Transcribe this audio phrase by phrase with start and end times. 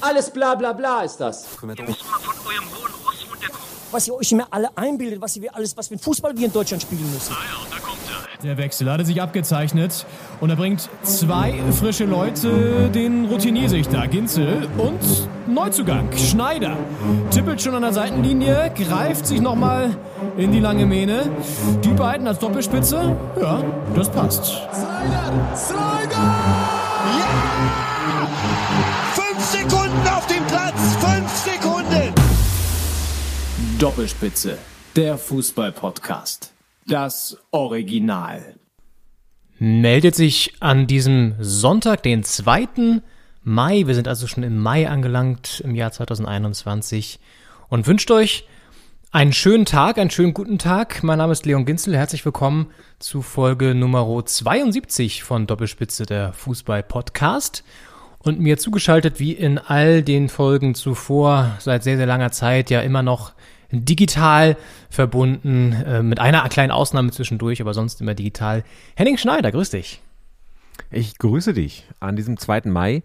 [0.00, 1.46] Alles bla bla bla ist das.
[1.62, 3.66] Ihr müsst mal von eurem hohen Ross runterkommen.
[3.90, 6.82] Was ihr euch immer alle einbildet, was ihr alles, was mit Fußball wir in Deutschland
[6.82, 7.32] spielen müssen.
[7.32, 8.42] Ah ja, da kommt er.
[8.42, 10.06] Der Wechsel hatte sich abgezeichnet
[10.40, 16.76] und er bringt zwei frische Leute, den Routiniersichter Ginzel und Neuzugang Schneider.
[17.30, 19.94] Tippelt schon an der Seitenlinie, greift sich nochmal
[20.38, 21.28] in die lange Mähne.
[21.84, 23.62] Die beiden als Doppelspitze, ja,
[23.94, 24.44] das passt.
[24.44, 25.56] Slider!
[25.56, 26.59] Slider!
[29.50, 30.94] Sekunden auf dem Platz!
[31.00, 32.14] Fünf Sekunden!
[33.80, 34.56] Doppelspitze,
[34.94, 36.52] der Fußball-Podcast.
[36.86, 38.54] Das Original.
[39.58, 43.02] Meldet sich an diesem Sonntag, den 2.
[43.42, 47.18] Mai, wir sind also schon im Mai angelangt im Jahr 2021
[47.68, 48.46] und wünscht euch
[49.10, 51.02] einen schönen Tag, einen schönen guten Tag.
[51.02, 51.96] Mein Name ist Leon Ginzel.
[51.96, 52.68] Herzlich willkommen
[53.00, 57.64] zu Folge Nummer 72 von Doppelspitze der Fußball-Podcast.
[58.22, 62.80] Und mir zugeschaltet wie in all den Folgen zuvor seit sehr, sehr langer Zeit ja
[62.80, 63.32] immer noch
[63.72, 64.56] digital
[64.90, 68.64] verbunden, äh, mit einer kleinen Ausnahme zwischendurch, aber sonst immer digital.
[68.94, 70.02] Henning Schneider, grüß dich.
[70.90, 72.62] Ich grüße dich an diesem 2.
[72.66, 73.02] Mai.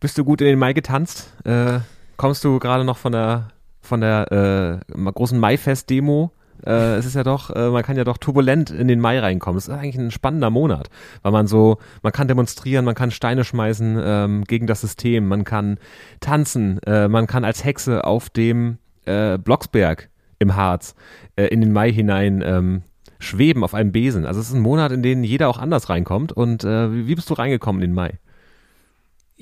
[0.00, 1.32] Bist du gut in den Mai getanzt?
[1.44, 1.80] Äh,
[2.16, 3.48] kommst du gerade noch von der
[3.80, 6.30] von der äh, großen Maifest-Demo?
[6.66, 9.58] Äh, es ist ja doch, äh, man kann ja doch turbulent in den Mai reinkommen.
[9.58, 10.90] Es ist eigentlich ein spannender Monat,
[11.22, 15.44] weil man so, man kann demonstrieren, man kann Steine schmeißen ähm, gegen das System, man
[15.44, 15.78] kann
[16.20, 20.94] tanzen, äh, man kann als Hexe auf dem äh, Blocksberg im Harz
[21.36, 22.82] äh, in den Mai hinein ähm,
[23.18, 24.26] schweben auf einem Besen.
[24.26, 26.32] Also es ist ein Monat, in den jeder auch anders reinkommt.
[26.32, 28.18] Und äh, wie, wie bist du reingekommen in den Mai?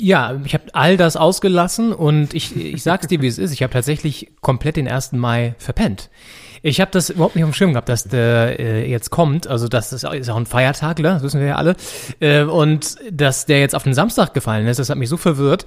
[0.01, 3.53] Ja, ich habe all das ausgelassen und ich, ich sag's dir, wie es ist.
[3.53, 5.12] Ich habe tatsächlich komplett den 1.
[5.12, 6.09] Mai verpennt.
[6.62, 9.47] Ich habe das überhaupt nicht auf dem Schirm gehabt, dass der äh, jetzt kommt.
[9.47, 11.09] Also das ist, ist auch ein Feiertag, ne?
[11.09, 11.77] das wissen wir ja alle.
[12.21, 15.65] Äh, und dass der jetzt auf den Samstag gefallen ist, das hat mich so verwirrt.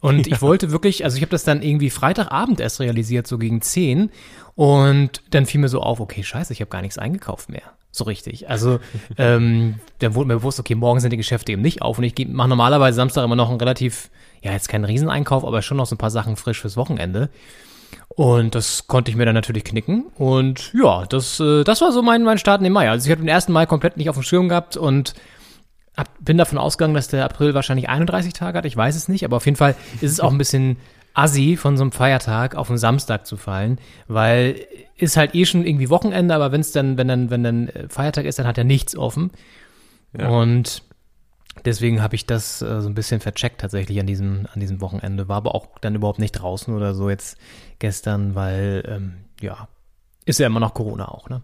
[0.00, 0.34] Und ja.
[0.34, 4.10] ich wollte wirklich, also ich habe das dann irgendwie Freitagabend erst realisiert, so gegen 10.
[4.56, 7.62] Und dann fiel mir so auf, okay, scheiße, ich habe gar nichts eingekauft mehr.
[7.92, 8.48] So richtig.
[8.50, 8.80] Also
[9.18, 12.14] ähm, dann wurde mir bewusst, okay, morgen sind die Geschäfte eben nicht auf und ich
[12.26, 14.10] mache normalerweise Samstag immer noch einen relativ,
[14.42, 17.30] ja, jetzt keinen Rieseneinkauf, aber schon noch so ein paar Sachen frisch fürs Wochenende.
[18.08, 20.06] Und das konnte ich mir dann natürlich knicken.
[20.16, 22.88] Und ja, das, äh, das war so mein, mein Start in den Mai.
[22.88, 25.12] Also ich habe den ersten Mai komplett nicht auf dem Schirm gehabt und
[25.96, 28.64] hab, bin davon ausgegangen, dass der April wahrscheinlich 31 Tage hat.
[28.64, 30.78] Ich weiß es nicht, aber auf jeden Fall ist es auch ein bisschen
[31.16, 34.60] assi von so einem Feiertag auf einen Samstag zu fallen, weil
[34.96, 38.26] ist halt eh schon irgendwie Wochenende, aber wenn es dann, wenn dann, wenn dann Feiertag
[38.26, 39.30] ist, dann hat er nichts offen.
[40.16, 40.28] Ja.
[40.28, 40.82] Und
[41.64, 45.26] deswegen habe ich das äh, so ein bisschen vercheckt tatsächlich an diesem, an diesem Wochenende.
[45.28, 47.38] War aber auch dann überhaupt nicht draußen oder so jetzt
[47.78, 49.68] gestern, weil ähm, ja,
[50.26, 51.40] ist ja immer noch Corona auch, ne?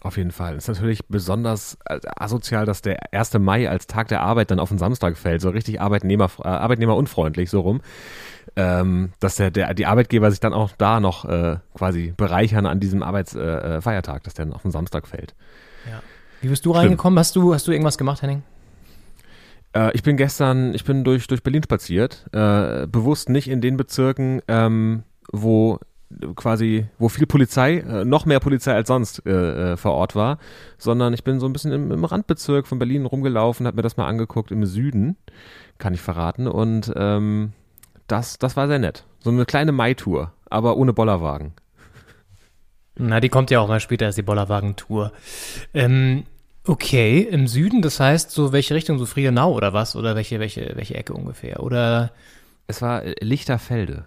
[0.00, 0.56] Auf jeden Fall.
[0.56, 3.38] Ist natürlich besonders äh, asozial, dass der 1.
[3.38, 5.40] Mai als Tag der Arbeit dann auf den Samstag fällt.
[5.40, 7.80] So richtig Arbeitnehmer, äh, Arbeitnehmerunfreundlich, so rum.
[8.56, 12.80] Ähm, dass der, der, die Arbeitgeber sich dann auch da noch äh, quasi bereichern an
[12.80, 15.34] diesem Arbeitsfeiertag, äh, dass der dann auf den Samstag fällt.
[15.90, 16.02] Ja.
[16.40, 16.84] Wie bist du Stimmt.
[16.84, 17.18] reingekommen?
[17.18, 18.42] Hast du, hast du irgendwas gemacht, Henning?
[19.74, 23.76] Äh, ich bin gestern, ich bin durch, durch Berlin spaziert, äh, bewusst nicht in den
[23.76, 25.78] Bezirken, ähm, wo
[26.36, 30.38] quasi, wo viel Polizei, äh, noch mehr Polizei als sonst äh, äh, vor Ort war,
[30.78, 33.96] sondern ich bin so ein bisschen im, im Randbezirk von Berlin rumgelaufen, habe mir das
[33.96, 35.16] mal angeguckt im Süden,
[35.78, 36.46] kann ich verraten.
[36.46, 37.52] Und ähm,
[38.06, 39.04] das, das war sehr nett.
[39.20, 41.52] So eine kleine Mai-Tour, aber ohne Bollerwagen.
[42.96, 45.12] Na, die kommt ja auch mal später als die Bollerwagen-Tour.
[45.72, 46.24] Ähm,
[46.66, 49.96] okay, im Süden, das heißt, so welche Richtung, so Friedenau oder was?
[49.96, 51.62] Oder welche, welche, welche Ecke ungefähr?
[51.62, 52.12] Oder?
[52.66, 54.04] Es war Lichterfelde.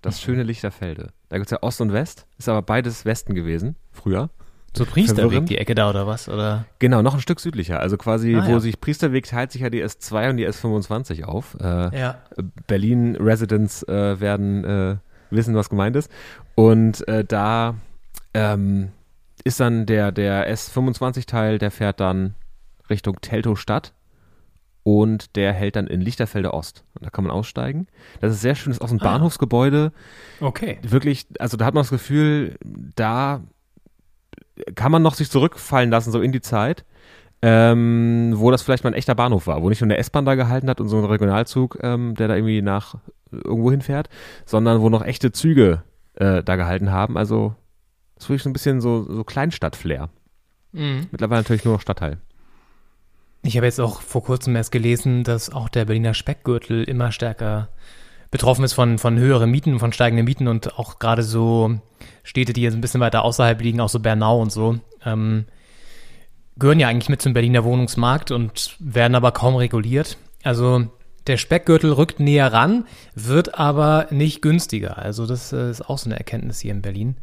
[0.00, 1.08] Das schöne Lichterfelde.
[1.28, 4.28] Da gibt es ja Ost und West, ist aber beides Westen gewesen, früher.
[4.76, 6.28] So Priesterweg, die Ecke da oder was?
[6.28, 6.66] Oder?
[6.80, 7.78] Genau, noch ein Stück südlicher.
[7.78, 8.60] Also quasi, ah, wo ja.
[8.60, 11.56] sich Priesterweg teilt sich ja die S2 und die S25 auf.
[11.60, 12.18] Äh, ja.
[12.66, 14.96] Berlin Residents äh, werden äh,
[15.30, 16.10] wissen, was gemeint ist.
[16.56, 17.76] Und äh, da
[18.34, 18.90] ähm,
[19.44, 22.34] ist dann der, der S25-Teil, der fährt dann
[22.90, 23.92] Richtung Teltow-Stadt
[24.82, 26.84] und der hält dann in Lichterfelde Ost.
[26.94, 27.86] Und da kann man aussteigen.
[28.20, 29.04] Das ist sehr schön, das ist auch so ein ah.
[29.04, 29.92] Bahnhofsgebäude.
[30.40, 30.78] Okay.
[30.82, 32.56] Wirklich, also da hat man das Gefühl,
[32.96, 33.42] da
[34.74, 36.84] kann man noch sich zurückfallen lassen, so in die Zeit,
[37.42, 40.34] ähm, wo das vielleicht mal ein echter Bahnhof war, wo nicht nur eine S-Bahn da
[40.34, 42.96] gehalten hat und so ein Regionalzug, ähm, der da irgendwie nach
[43.30, 44.08] irgendwo hinfährt,
[44.46, 45.82] sondern wo noch echte Züge
[46.14, 47.16] äh, da gehalten haben.
[47.16, 47.54] Also
[48.14, 50.08] das ist wirklich so ein bisschen so, so Kleinstadt-Flair.
[50.72, 51.08] Mhm.
[51.10, 52.18] Mittlerweile natürlich nur noch Stadtteil.
[53.42, 57.68] Ich habe jetzt auch vor kurzem erst gelesen, dass auch der Berliner Speckgürtel immer stärker
[58.30, 61.78] betroffen ist von, von höheren Mieten, von steigenden Mieten und auch gerade so
[62.24, 65.44] Städte, die jetzt ein bisschen weiter außerhalb liegen, auch so Bernau und so, ähm,
[66.56, 70.16] gehören ja eigentlich mit zum Berliner Wohnungsmarkt und werden aber kaum reguliert.
[70.42, 70.86] Also
[71.26, 74.98] der Speckgürtel rückt näher ran, wird aber nicht günstiger.
[74.98, 77.16] Also das äh, ist auch so eine Erkenntnis hier in Berlin.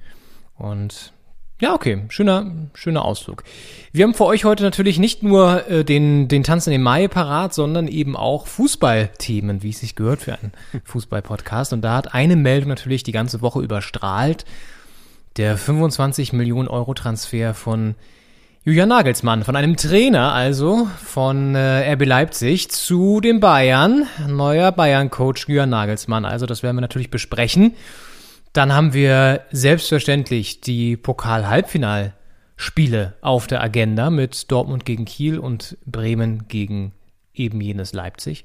[0.57, 1.13] Und
[1.59, 3.43] ja, okay, schöner, schöner Ausflug.
[3.91, 7.07] Wir haben für euch heute natürlich nicht nur äh, den, den Tanz in den Mai
[7.07, 10.53] parat, sondern eben auch Fußballthemen, wie es sich gehört für einen
[10.85, 11.71] Fußball-Podcast.
[11.73, 14.45] Und da hat eine Meldung natürlich die ganze Woche überstrahlt.
[15.37, 17.95] Der 25 Millionen Euro Transfer von
[18.63, 24.07] Julian Nagelsmann, von einem Trainer also von äh, RB Leipzig zu den Bayern.
[24.27, 26.25] Neuer Bayern-Coach Julian Nagelsmann.
[26.25, 27.73] Also das werden wir natürlich besprechen.
[28.53, 36.49] Dann haben wir selbstverständlich die Pokal-Halbfinalspiele auf der Agenda mit Dortmund gegen Kiel und Bremen
[36.49, 36.91] gegen
[37.33, 38.43] eben jenes Leipzig.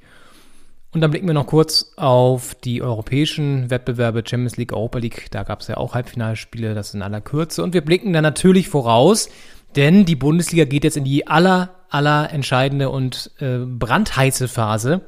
[0.93, 5.27] Und dann blicken wir noch kurz auf die europäischen Wettbewerbe Champions League, Europa League.
[5.31, 7.63] Da gab es ja auch Halbfinalspiele, das in aller Kürze.
[7.63, 9.29] Und wir blicken dann natürlich voraus
[9.77, 15.03] denn die Bundesliga geht jetzt in die aller, aller entscheidende und äh, brandheiße Phase.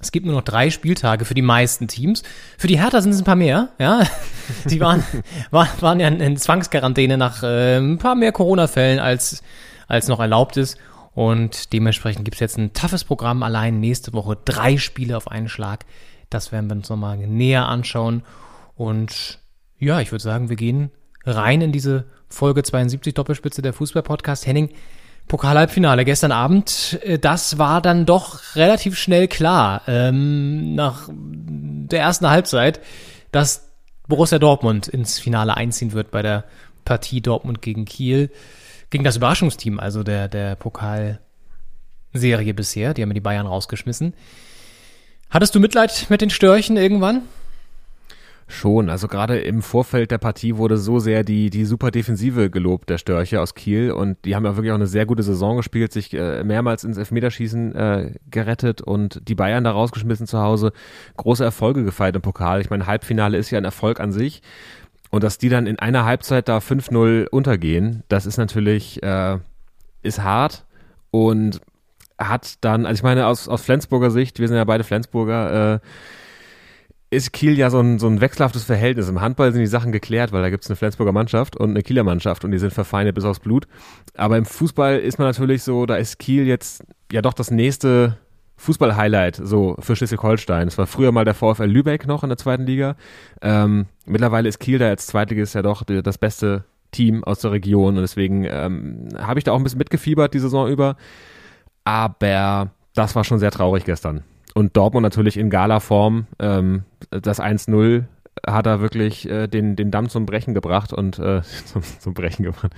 [0.00, 2.22] Es gibt nur noch drei Spieltage für die meisten Teams.
[2.58, 4.02] Für die Hertha sind es ein paar mehr, ja.
[4.64, 5.04] Die waren,
[5.50, 9.42] waren, waren ja in Zwangsquarantäne nach äh, ein paar mehr Corona-Fällen, als,
[9.86, 10.76] als noch erlaubt ist.
[11.14, 14.38] Und dementsprechend gibt es jetzt ein toughes Programm allein nächste Woche.
[14.44, 15.84] Drei Spiele auf einen Schlag.
[16.30, 18.22] Das werden wir uns nochmal näher anschauen.
[18.76, 19.38] Und
[19.78, 20.90] ja, ich würde sagen, wir gehen
[21.24, 24.46] rein in diese Folge 72 Doppelspitze der Fußball-Podcast.
[24.46, 24.70] Henning,
[25.28, 32.28] Pokalhalbfinale gestern Abend, äh, das war dann doch relativ schnell klar, ähm, nach der ersten
[32.28, 32.80] Halbzeit,
[33.30, 33.70] dass
[34.08, 36.44] Borussia Dortmund ins Finale einziehen wird bei der
[36.84, 38.30] Partie Dortmund gegen Kiel.
[38.92, 44.12] Gegen das Überraschungsteam, also der, der Pokalserie bisher, die haben die Bayern rausgeschmissen.
[45.30, 47.22] Hattest du Mitleid mit den Störchen irgendwann?
[48.48, 52.90] Schon, also gerade im Vorfeld der Partie wurde so sehr die, die super Defensive gelobt
[52.90, 55.90] der Störche aus Kiel und die haben ja wirklich auch eine sehr gute Saison gespielt,
[55.90, 60.72] sich äh, mehrmals ins Elfmeterschießen äh, gerettet und die Bayern da rausgeschmissen zu Hause,
[61.16, 62.60] große Erfolge gefeiert im Pokal.
[62.60, 64.42] Ich meine, Halbfinale ist ja ein Erfolg an sich
[65.12, 69.38] und dass die dann in einer Halbzeit da 5-0 untergehen, das ist natürlich, äh,
[70.02, 70.64] ist hart
[71.10, 71.60] und
[72.18, 75.80] hat dann, also ich meine, aus, aus Flensburger Sicht, wir sind ja beide Flensburger, äh,
[77.10, 79.10] ist Kiel ja so ein, so ein wechselhaftes Verhältnis.
[79.10, 81.82] Im Handball sind die Sachen geklärt, weil da gibt es eine Flensburger Mannschaft und eine
[81.82, 83.68] Kieler Mannschaft und die sind verfeindet bis aufs Blut.
[84.16, 88.16] Aber im Fußball ist man natürlich so, da ist Kiel jetzt ja doch das nächste
[88.62, 90.68] Fußball-Highlight so für Schleswig-Holstein.
[90.68, 92.96] Es war früher mal der VfL Lübeck noch in der zweiten Liga.
[93.40, 97.96] Ähm, mittlerweile ist Kiel da als Zweitliges ja doch das beste Team aus der Region
[97.96, 100.96] und deswegen ähm, habe ich da auch ein bisschen mitgefiebert die Saison über.
[101.84, 104.22] Aber das war schon sehr traurig gestern
[104.54, 106.26] und Dortmund natürlich in Gala-Form.
[106.38, 108.04] Ähm, das 1-0
[108.46, 112.44] hat er wirklich äh, den, den Damm zum Brechen gebracht und äh, zum, zum Brechen
[112.44, 112.72] gebracht.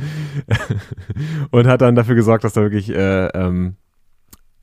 [1.50, 3.76] und hat dann dafür gesorgt, dass da wirklich äh, ähm,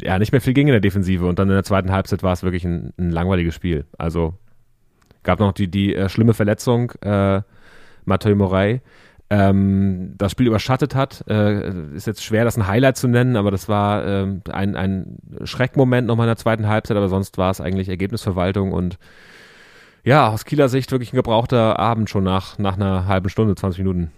[0.02, 1.26] ja, nicht mehr viel ging in der Defensive.
[1.26, 3.86] Und dann in der zweiten Halbzeit war es wirklich ein, ein langweiliges Spiel.
[3.98, 4.36] Also
[5.24, 7.42] gab noch die, die äh, schlimme Verletzung, äh,
[8.06, 8.82] Mathieu Morey,
[9.30, 11.24] ähm, das Spiel überschattet hat.
[11.30, 15.18] Äh, ist jetzt schwer, das ein Highlight zu nennen, aber das war äh, ein, ein
[15.44, 18.98] Schreckmoment nochmal in der zweiten Halbzeit, aber sonst war es eigentlich Ergebnisverwaltung und
[20.04, 23.80] ja, aus Kieler Sicht wirklich ein gebrauchter Abend schon nach, nach einer halben Stunde, 20
[23.80, 24.12] Minuten.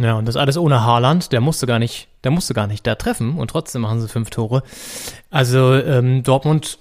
[0.00, 2.94] Ja, und das alles ohne Haaland, der musste gar nicht, der musste gar nicht da
[2.94, 4.62] treffen und trotzdem machen sie fünf Tore.
[5.28, 6.78] Also ähm, Dortmund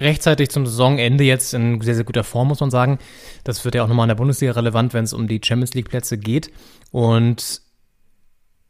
[0.00, 2.98] rechtzeitig zum Saisonende jetzt in sehr, sehr guter Form, muss man sagen.
[3.44, 6.16] Das wird ja auch nochmal in der Bundesliga relevant, wenn es um die Champions League-Plätze
[6.16, 6.50] geht.
[6.90, 7.60] Und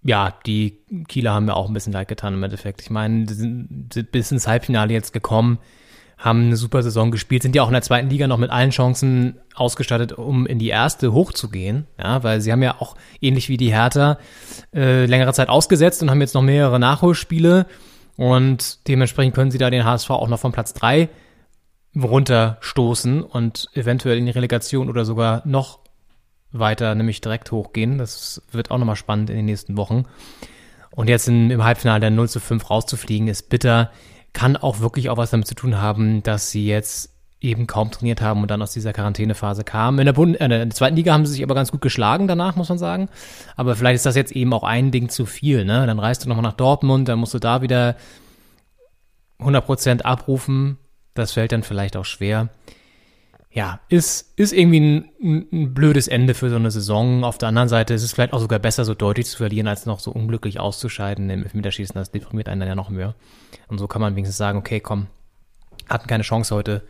[0.03, 2.83] ja, die Kieler haben mir auch ein bisschen leid getan im Endeffekt.
[2.83, 5.59] Ich meine, die sind bis ins Halbfinale jetzt gekommen,
[6.19, 8.71] haben eine super Saison gespielt, sind ja auch in der zweiten Liga noch mit allen
[8.71, 11.87] Chancen ausgestattet, um in die erste hochzugehen.
[11.99, 14.19] Ja, weil sie haben ja auch ähnlich wie die Hertha
[14.75, 17.67] äh, längere Zeit ausgesetzt und haben jetzt noch mehrere Nachholspiele
[18.17, 21.09] und dementsprechend können sie da den HSV auch noch von Platz 3
[21.97, 25.79] runterstoßen und eventuell in die Relegation oder sogar noch
[26.51, 27.99] weiter, nämlich direkt hochgehen.
[27.99, 30.05] Das wird auch nochmal spannend in den nächsten Wochen.
[30.91, 33.93] Und jetzt in, im Halbfinale der 0 zu 5 rauszufliegen, ist bitter.
[34.39, 38.21] Kann auch wirklich auch was damit zu tun haben, dass sie jetzt eben kaum trainiert
[38.21, 39.99] haben und dann aus dieser Quarantänephase kamen.
[39.99, 42.29] In der, Bund äh, in der zweiten Liga haben sie sich aber ganz gut geschlagen
[42.29, 43.09] danach, muss man sagen.
[43.57, 45.65] Aber vielleicht ist das jetzt eben auch ein Ding zu viel.
[45.65, 45.87] Ne?
[45.89, 47.97] Dann reist du nochmal nach Dortmund, dann musst du da wieder
[49.41, 50.79] 100% abrufen.
[51.15, 52.49] Das fällt dann vielleicht auch schwer.
[53.59, 57.25] Ja, ist, ist irgendwie ein, ein, blödes Ende für so eine Saison.
[57.25, 59.85] Auf der anderen Seite ist es vielleicht auch sogar besser, so deutlich zu verlieren, als
[59.85, 61.97] noch so unglücklich auszuscheiden im Elfmeterschießen.
[61.97, 63.17] Das deprimiert einen dann ja noch mehr.
[63.67, 65.09] Und so kann man wenigstens sagen, okay, komm,
[65.89, 66.83] hatten keine Chance heute,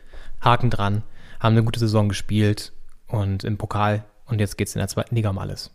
[0.42, 1.04] Haken dran,
[1.40, 2.74] haben eine gute Saison gespielt
[3.06, 5.70] und im Pokal und jetzt geht es in der zweiten Liga um alles.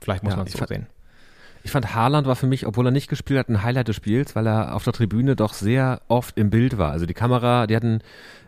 [0.00, 0.86] Vielleicht muss ja, man es so sehen.
[1.62, 4.34] Ich fand Haaland war für mich, obwohl er nicht gespielt hat, ein Highlight des Spiels,
[4.34, 6.90] weil er auf der Tribüne doch sehr oft im Bild war.
[6.90, 8.00] Also die Kamera, die hatten,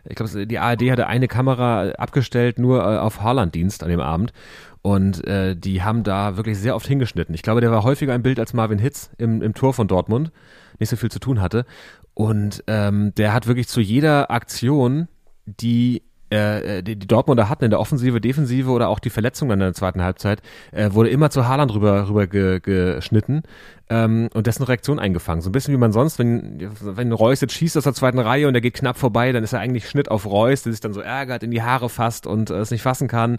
[0.05, 4.33] ich glaube, die ARD hatte eine Kamera abgestellt nur äh, auf Haaland-Dienst an dem Abend.
[4.81, 7.33] Und äh, die haben da wirklich sehr oft hingeschnitten.
[7.33, 10.31] Ich glaube, der war häufiger im Bild als Marvin Hitz im, im Tor von Dortmund.
[10.79, 11.65] Nicht so viel zu tun hatte.
[12.13, 15.07] Und ähm, der hat wirklich zu jeder Aktion,
[15.45, 19.59] die äh, die, die Dortmunder hatten in der Offensive, Defensive oder auch die Verletzungen in
[19.59, 23.43] der zweiten Halbzeit, äh, wurde immer zu Haaland rüber, rüber ge, geschnitten
[23.89, 25.41] ähm, und dessen Reaktion eingefangen.
[25.41, 28.47] So ein bisschen wie man sonst, wenn, wenn Reus jetzt schießt aus der zweiten Reihe
[28.47, 30.93] und er geht knapp vorbei, dann ist er eigentlich Schnitt auf Reus, der sich dann
[30.93, 33.37] so ärgert, in die Haare fasst und äh, es nicht fassen kann.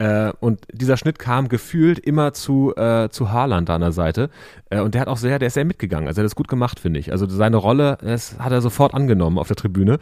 [0.00, 4.30] Äh, und dieser Schnitt kam gefühlt immer zu, äh, zu Haaland an der Seite.
[4.70, 6.08] Äh, und der hat auch sehr, der ist sehr mitgegangen.
[6.08, 7.12] Also er hat das gut gemacht, finde ich.
[7.12, 9.98] Also seine Rolle, das hat er sofort angenommen auf der Tribüne.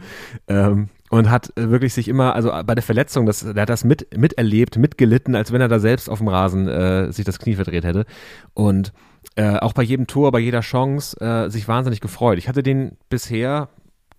[0.47, 3.83] Ähm, und hat äh, wirklich sich immer, also bei der Verletzung, das, der hat das
[3.83, 7.55] mit, miterlebt, mitgelitten, als wenn er da selbst auf dem Rasen äh, sich das Knie
[7.55, 8.05] verdreht hätte.
[8.53, 8.93] Und
[9.35, 12.37] äh, auch bei jedem Tor, bei jeder Chance äh, sich wahnsinnig gefreut.
[12.37, 13.67] Ich hatte den bisher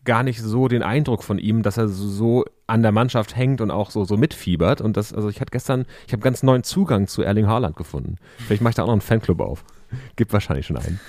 [0.04, 3.70] gar nicht so den Eindruck von ihm, dass er so an der Mannschaft hängt und
[3.70, 4.80] auch so, so mitfiebert.
[4.80, 8.16] Und das, also ich hatte gestern, ich habe ganz neuen Zugang zu Erling Haaland gefunden.
[8.38, 9.64] Vielleicht mache ich da auch noch einen Fanclub auf.
[10.16, 11.00] Gibt wahrscheinlich schon einen.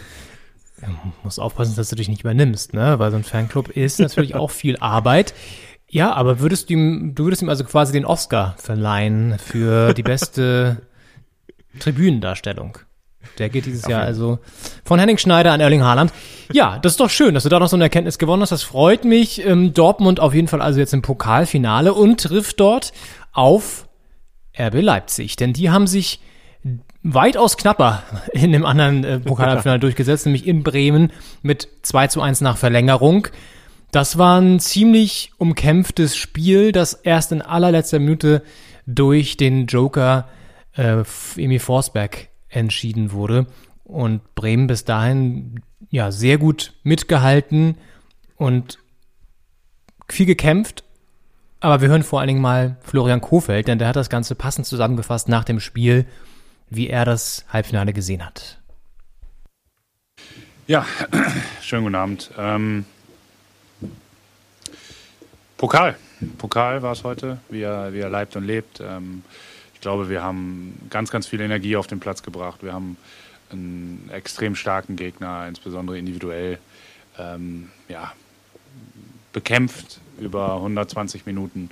[0.81, 0.87] Ja,
[1.23, 2.97] muss aufpassen, dass du dich nicht übernimmst, ne?
[2.97, 5.33] Weil so ein Fanclub ist natürlich auch viel Arbeit.
[5.87, 10.03] Ja, aber würdest du ihm, du würdest ihm also quasi den Oscar verleihen für die
[10.03, 10.81] beste
[11.79, 12.79] Tribünendarstellung.
[13.37, 14.39] Der geht dieses Jahr also
[14.83, 16.11] von Henning Schneider an Erling Haaland.
[16.51, 18.51] Ja, das ist doch schön, dass du da noch so eine Erkenntnis gewonnen hast.
[18.51, 19.45] Das freut mich.
[19.45, 22.91] Ähm, Dortmund auf jeden Fall also jetzt im Pokalfinale und trifft dort
[23.31, 23.87] auf
[24.59, 25.35] RB Leipzig.
[25.35, 26.19] Denn die haben sich
[27.03, 31.11] weitaus knapper in dem anderen äh, Pokalfinale durchgesetzt, nämlich in Bremen
[31.41, 33.27] mit 2 zu 1 nach Verlängerung.
[33.91, 38.41] Das war ein ziemlich umkämpftes Spiel, das erst in allerletzter Minute
[38.85, 40.27] durch den Joker
[40.75, 41.03] äh,
[41.35, 43.47] Emi Forsberg entschieden wurde.
[43.83, 47.77] Und Bremen bis dahin ja sehr gut mitgehalten
[48.37, 48.77] und
[50.07, 50.83] viel gekämpft.
[51.59, 54.65] Aber wir hören vor allen Dingen mal Florian Kofeld, denn der hat das Ganze passend
[54.65, 56.05] zusammengefasst nach dem Spiel,
[56.69, 58.59] wie er das Halbfinale gesehen hat.
[60.67, 60.85] Ja,
[61.61, 62.31] schönen guten Abend.
[62.37, 62.85] Ähm,
[65.57, 65.95] Pokal.
[66.37, 68.79] Pokal war es heute, wie er, wie er leibt und lebt.
[68.79, 69.23] Ähm,
[69.81, 72.61] ich glaube, wir haben ganz, ganz viel Energie auf den Platz gebracht.
[72.61, 72.97] Wir haben
[73.51, 76.59] einen extrem starken Gegner, insbesondere individuell,
[77.17, 78.13] ähm, ja,
[79.33, 81.71] bekämpft über 120 Minuten,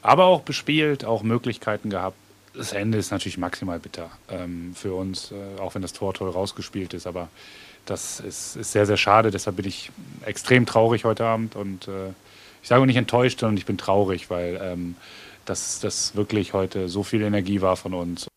[0.00, 2.16] aber auch bespielt, auch Möglichkeiten gehabt.
[2.54, 6.30] Das Ende ist natürlich maximal bitter ähm, für uns, äh, auch wenn das Tor toll
[6.30, 7.28] rausgespielt ist, aber
[7.84, 9.30] das ist, ist, sehr, sehr schade.
[9.30, 9.90] Deshalb bin ich
[10.24, 12.08] extrem traurig heute Abend und äh,
[12.62, 14.96] ich sage nicht enttäuscht, sondern ich bin traurig, weil ähm,
[15.44, 18.28] dass das wirklich heute so viel Energie war von uns.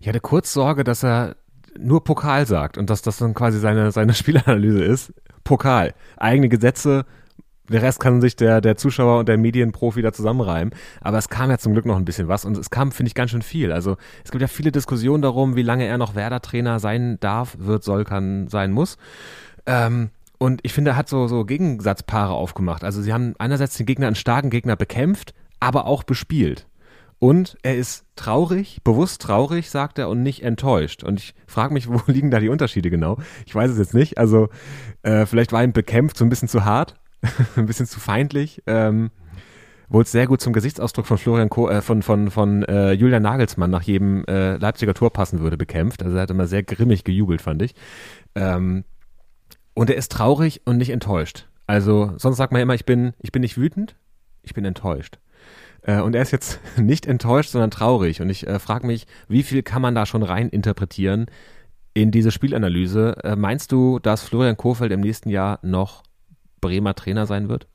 [0.00, 1.36] Ich hatte kurz Sorge, dass er
[1.78, 5.12] nur Pokal sagt und dass das dann quasi seine, seine Spielanalyse ist.
[5.44, 5.94] Pokal.
[6.16, 7.04] Eigene Gesetze,
[7.68, 10.74] der Rest kann sich der, der Zuschauer und der Medienprofi da zusammenreimen.
[11.00, 13.14] Aber es kam ja zum Glück noch ein bisschen was und es kam, finde ich,
[13.14, 13.72] ganz schön viel.
[13.72, 17.84] Also es gibt ja viele Diskussionen darum, wie lange er noch Werder-Trainer sein darf, wird,
[17.84, 18.98] soll, kann, sein muss.
[19.66, 22.84] Ähm, und ich finde, er hat so, so Gegensatzpaare aufgemacht.
[22.84, 26.66] Also sie haben einerseits den Gegner, einen starken Gegner bekämpft, aber auch bespielt.
[27.18, 31.02] Und er ist traurig, bewusst traurig, sagt er, und nicht enttäuscht.
[31.02, 33.18] Und ich frage mich, wo liegen da die Unterschiede genau?
[33.46, 34.18] Ich weiß es jetzt nicht.
[34.18, 34.48] Also
[35.02, 36.94] äh, vielleicht war ihm bekämpft so ein bisschen zu hart,
[37.56, 38.62] ein bisschen zu feindlich.
[38.66, 39.10] Ähm,
[39.88, 43.70] wohl sehr gut zum Gesichtsausdruck von Florian Ko äh, von von von äh, Julian Nagelsmann
[43.70, 46.02] nach jedem äh, Leipziger Tor passen würde bekämpft.
[46.02, 47.74] Also er hat immer sehr grimmig gejubelt, fand ich.
[48.34, 48.84] Ähm,
[49.74, 51.48] und er ist traurig und nicht enttäuscht.
[51.66, 53.96] Also sonst sagt man immer, ich bin ich bin nicht wütend,
[54.42, 55.18] ich bin enttäuscht.
[55.86, 58.20] Äh, und er ist jetzt nicht enttäuscht, sondern traurig.
[58.20, 61.26] Und ich äh, frage mich, wie viel kann man da schon rein interpretieren
[61.94, 63.16] in diese Spielanalyse?
[63.24, 66.02] Äh, meinst du, dass Florian Kohfeldt im nächsten Jahr noch
[66.60, 67.66] Bremer Trainer sein wird?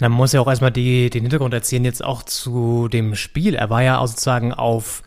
[0.00, 3.54] Man muss ja auch erstmal die, den Hintergrund erzählen, jetzt auch zu dem Spiel.
[3.54, 5.02] Er war ja auch sozusagen auf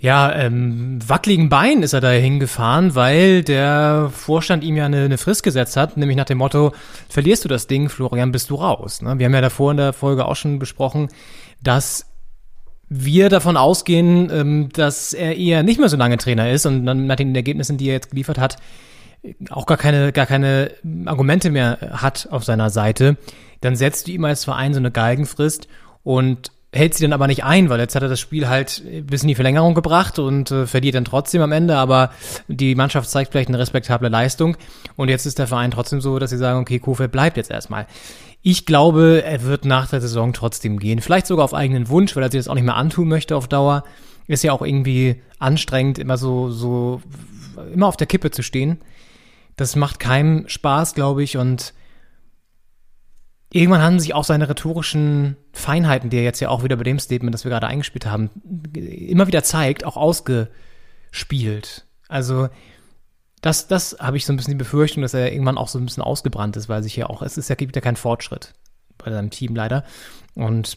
[0.00, 5.18] ja, ähm, wackeligen Bein ist er da hingefahren, weil der Vorstand ihm ja eine, eine
[5.18, 6.72] Frist gesetzt hat, nämlich nach dem Motto,
[7.08, 9.02] verlierst du das Ding, Florian, bist du raus.
[9.02, 9.18] Ne?
[9.18, 11.08] Wir haben ja davor in der Folge auch schon besprochen,
[11.62, 12.06] dass
[12.88, 17.06] wir davon ausgehen, ähm, dass er eher nicht mehr so lange Trainer ist und dann
[17.06, 18.56] nach den Ergebnissen, die er jetzt geliefert hat,
[19.50, 20.70] auch gar keine, gar keine
[21.06, 23.16] Argumente mehr hat auf seiner Seite,
[23.60, 25.66] dann setzt du ihm als Verein so eine Galgenfrist
[26.04, 29.22] und hält sie dann aber nicht ein, weil jetzt hat er das Spiel halt bis
[29.22, 32.10] in die Verlängerung gebracht und äh, verliert dann trotzdem am Ende, aber
[32.46, 34.56] die Mannschaft zeigt vielleicht eine respektable Leistung
[34.96, 37.86] und jetzt ist der Verein trotzdem so, dass sie sagen, okay, Kofeld bleibt jetzt erstmal.
[38.42, 42.22] Ich glaube, er wird nach der Saison trotzdem gehen, vielleicht sogar auf eigenen Wunsch, weil
[42.22, 43.84] er sich das auch nicht mehr antun möchte auf Dauer.
[44.26, 47.00] ist ja auch irgendwie anstrengend, immer so, so,
[47.72, 48.78] immer auf der Kippe zu stehen.
[49.56, 51.72] Das macht keinem Spaß, glaube ich, und
[53.50, 56.98] irgendwann haben sich auch seine rhetorischen Feinheiten, die er jetzt ja auch wieder bei dem
[56.98, 58.30] Statement, das wir gerade eingespielt haben,
[58.74, 61.86] immer wieder zeigt, auch ausgespielt.
[62.08, 62.48] Also,
[63.40, 65.86] das, das habe ich so ein bisschen die Befürchtung, dass er irgendwann auch so ein
[65.86, 68.54] bisschen ausgebrannt ist, weil sich ja auch, es ist ja, gibt ja keinen Fortschritt
[68.98, 69.84] bei seinem Team leider.
[70.34, 70.76] Und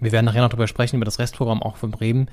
[0.00, 2.28] wir werden nachher noch drüber sprechen, über das Restprogramm auch von Bremen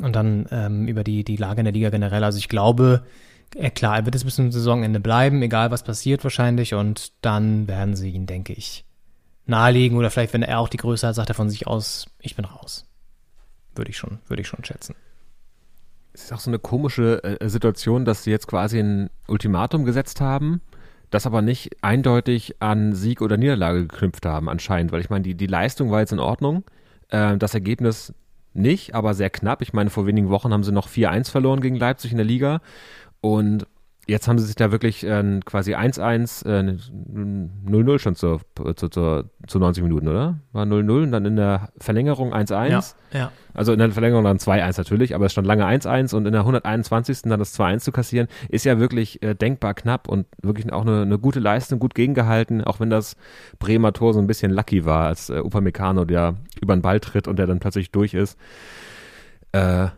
[0.00, 2.22] und dann ähm, über die, die Lage in der Liga generell.
[2.22, 3.04] Also ich glaube,
[3.74, 6.74] klar, er wird jetzt bis zum Saisonende bleiben, egal was passiert wahrscheinlich.
[6.74, 8.84] Und dann werden sie ihn, denke ich,
[9.46, 9.96] nahelegen.
[9.96, 12.44] Oder vielleicht, wenn er auch die Größe hat, sagt er von sich aus, ich bin
[12.44, 12.86] raus.
[13.74, 14.94] Würde ich schon, würde ich schon schätzen.
[16.12, 20.20] Es ist auch so eine komische äh, Situation, dass sie jetzt quasi ein Ultimatum gesetzt
[20.20, 20.60] haben,
[21.10, 24.92] das aber nicht eindeutig an Sieg oder Niederlage geknüpft haben, anscheinend.
[24.92, 26.64] Weil ich meine, die, die Leistung war jetzt in Ordnung.
[27.08, 28.12] Äh, das Ergebnis
[28.52, 29.62] nicht, aber sehr knapp.
[29.62, 32.60] Ich meine, vor wenigen Wochen haben sie noch 4-1 verloren gegen Leipzig in der Liga.
[33.20, 33.66] Und
[34.08, 36.76] jetzt haben sie sich da wirklich äh, quasi 1-1, äh,
[37.68, 38.40] 0-0 schon zu,
[38.74, 40.40] zu, zu, zu 90 Minuten, oder?
[40.52, 42.68] War 0-0 und dann in der Verlängerung 1-1.
[42.70, 42.82] Ja,
[43.12, 43.32] ja.
[43.52, 46.40] Also in der Verlängerung dann 2-1 natürlich, aber es stand lange 1-1 und in der
[46.40, 47.22] 121.
[47.22, 51.02] dann das 2-1 zu kassieren, ist ja wirklich äh, denkbar knapp und wirklich auch eine,
[51.02, 53.16] eine, gute Leistung, gut gegengehalten, auch wenn das
[53.58, 57.28] Bremer Tor so ein bisschen lucky war, als äh, Upamecano, der über den Ball tritt
[57.28, 58.38] und der dann plötzlich durch ist.
[59.52, 59.88] Äh,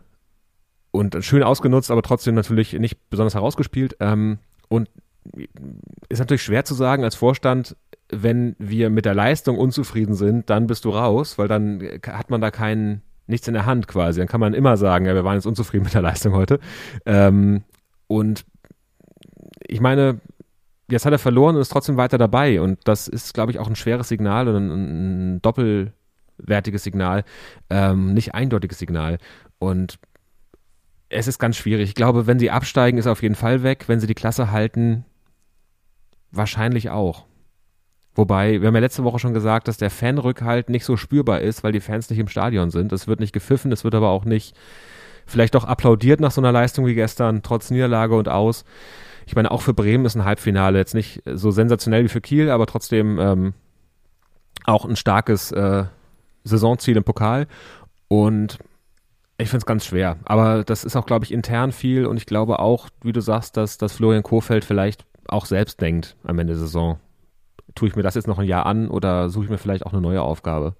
[0.91, 3.95] und schön ausgenutzt, aber trotzdem natürlich nicht besonders herausgespielt.
[3.99, 4.89] Ähm, und
[6.09, 7.75] ist natürlich schwer zu sagen als Vorstand,
[8.09, 12.41] wenn wir mit der Leistung unzufrieden sind, dann bist du raus, weil dann hat man
[12.41, 14.19] da keinen nichts in der Hand quasi.
[14.19, 16.59] Dann kann man immer sagen, ja, wir waren jetzt unzufrieden mit der Leistung heute.
[17.05, 17.63] Ähm,
[18.07, 18.45] und
[19.67, 20.19] ich meine,
[20.89, 22.59] jetzt hat er verloren und ist trotzdem weiter dabei.
[22.59, 27.23] Und das ist, glaube ich, auch ein schweres Signal und ein, ein doppelwertiges Signal,
[27.69, 29.17] ähm, nicht eindeutiges Signal.
[29.59, 29.97] Und
[31.11, 31.89] es ist ganz schwierig.
[31.89, 33.85] Ich glaube, wenn sie absteigen, ist auf jeden Fall weg.
[33.87, 35.05] Wenn sie die Klasse halten,
[36.31, 37.25] wahrscheinlich auch.
[38.15, 41.63] Wobei, wir haben ja letzte Woche schon gesagt, dass der Fanrückhalt nicht so spürbar ist,
[41.63, 42.91] weil die Fans nicht im Stadion sind.
[42.91, 44.55] Es wird nicht gepfiffen, es wird aber auch nicht
[45.25, 48.65] vielleicht doch applaudiert nach so einer Leistung wie gestern, trotz Niederlage und aus.
[49.25, 52.49] Ich meine, auch für Bremen ist ein Halbfinale jetzt nicht so sensationell wie für Kiel,
[52.49, 53.53] aber trotzdem ähm,
[54.65, 55.85] auch ein starkes äh,
[56.43, 57.47] Saisonziel im Pokal.
[58.09, 58.59] Und
[59.41, 60.17] ich finde es ganz schwer.
[60.25, 63.57] Aber das ist auch, glaube ich, intern viel und ich glaube auch, wie du sagst,
[63.57, 66.99] dass, dass Florian Kohfeldt vielleicht auch selbst denkt am Ende der Saison.
[67.75, 69.93] Tue ich mir das jetzt noch ein Jahr an oder suche ich mir vielleicht auch
[69.93, 70.75] eine neue Aufgabe?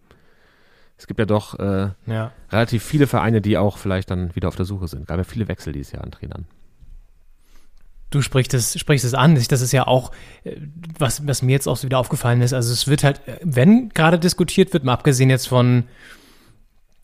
[0.97, 2.31] Es gibt ja doch äh, ja.
[2.51, 5.07] relativ viele Vereine, die auch vielleicht dann wieder auf der Suche sind.
[5.07, 6.45] Gab ja viele Wechsel dieses Jahr an Trainern.
[8.11, 9.35] Du sprichst es, sprichst es an.
[9.35, 10.11] Das ist ja auch,
[10.43, 10.57] äh,
[10.99, 12.53] was, was mir jetzt auch so wieder aufgefallen ist.
[12.53, 15.85] Also es wird halt, wenn gerade diskutiert wird, mal abgesehen jetzt von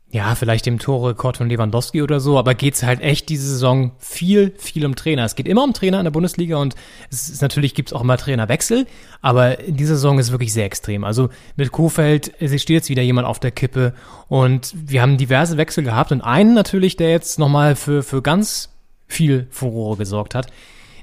[0.09, 4.53] ja, vielleicht dem Torrekord von Lewandowski oder so, aber geht's halt echt diese Saison viel,
[4.57, 5.25] viel um Trainer.
[5.25, 6.75] Es geht immer um Trainer in der Bundesliga und
[7.11, 8.87] es ist natürlich gibt's auch immer Trainerwechsel,
[9.21, 11.03] aber in dieser Saison ist wirklich sehr extrem.
[11.03, 13.93] Also mit Kofeld es steht jetzt wieder jemand auf der Kippe
[14.29, 18.69] und wir haben diverse Wechsel gehabt und einen natürlich, der jetzt nochmal für, für ganz
[19.07, 20.47] viel Furore gesorgt hat,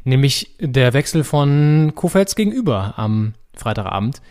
[0.05, 4.23] nämlich der Wechsel von Kofelds gegenüber am Freitagabend.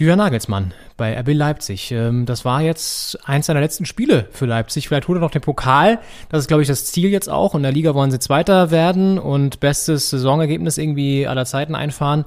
[0.00, 1.92] Julian Nagelsmann bei RB Leipzig.
[1.92, 4.88] Ähm, das war jetzt eins seiner letzten Spiele für Leipzig.
[4.88, 5.98] Vielleicht holt er noch den Pokal.
[6.30, 7.54] Das ist, glaube ich, das Ziel jetzt auch.
[7.54, 12.24] In der Liga wollen sie Zweiter werden und bestes Saisonergebnis irgendwie aller Zeiten einfahren.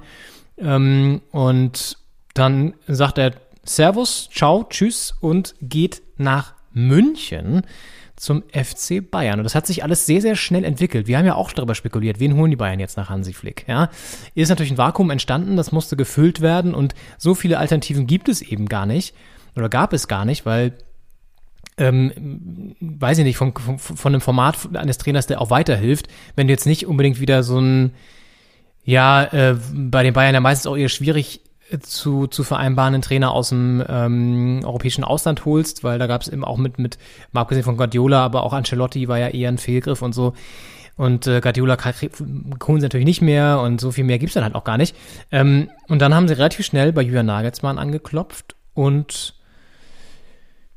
[0.56, 1.98] Ähm, und
[2.34, 3.32] dann sagt er
[3.64, 7.62] Servus, ciao, tschüss und geht nach München
[8.16, 9.40] zum FC Bayern.
[9.40, 11.06] Und das hat sich alles sehr, sehr schnell entwickelt.
[11.06, 13.64] Wir haben ja auch darüber spekuliert, wen holen die Bayern jetzt nach Hansi Flick?
[13.66, 13.90] Ja,
[14.34, 18.42] ist natürlich ein Vakuum entstanden, das musste gefüllt werden und so viele Alternativen gibt es
[18.42, 19.14] eben gar nicht
[19.56, 20.74] oder gab es gar nicht, weil
[21.76, 26.46] ähm, weiß ich nicht, von, von, von einem Format eines Trainers, der auch weiterhilft, wenn
[26.46, 27.94] du jetzt nicht unbedingt wieder so ein,
[28.84, 31.40] ja, äh, bei den Bayern ja meistens auch eher schwierig
[31.80, 36.44] zu, zu vereinbarenden Trainer aus dem ähm, europäischen Ausland holst, weil da gab es eben
[36.44, 36.98] auch mit, mit,
[37.32, 40.34] mal abgesehen von Guardiola, aber auch Ancelotti war ja eher ein Fehlgriff und so.
[40.96, 44.54] Und äh, Guardiola holen sie natürlich nicht mehr und so viel mehr gibt's dann halt
[44.54, 44.94] auch gar nicht.
[45.32, 49.34] Ähm, und dann haben sie relativ schnell bei Julian Nagelsmann angeklopft und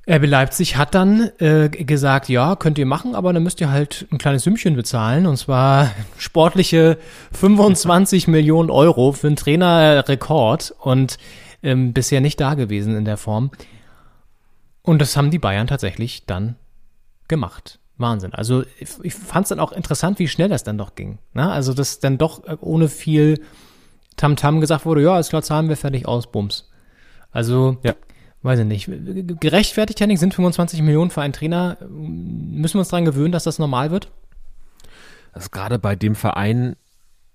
[0.10, 4.08] RB Leipzig hat dann äh, gesagt, ja, könnt ihr machen, aber dann müsst ihr halt
[4.10, 5.26] ein kleines Sümmchen bezahlen.
[5.26, 6.98] Und zwar sportliche
[7.34, 11.18] 25 Millionen Euro für einen Trainerrekord und
[11.62, 13.52] ähm, bisher nicht da gewesen in der Form.
[14.82, 16.56] Und das haben die Bayern tatsächlich dann
[17.28, 17.80] gemacht.
[17.98, 18.34] Wahnsinn.
[18.34, 21.18] Also ich, ich fand es dann auch interessant, wie schnell das dann doch ging.
[21.34, 23.42] Na, also dass dann doch äh, ohne viel
[24.16, 26.70] Tamtam -Tam gesagt wurde, ja, ist klar, zahlen wir fertig aus, Bums.
[27.32, 27.94] Also ja
[28.48, 28.90] weiß ich nicht,
[29.40, 33.60] gerechtfertigt, Henning, sind 25 Millionen für einen Trainer, müssen wir uns daran gewöhnen, dass das
[33.60, 34.10] normal wird?
[35.34, 36.76] Das ist gerade bei dem Verein,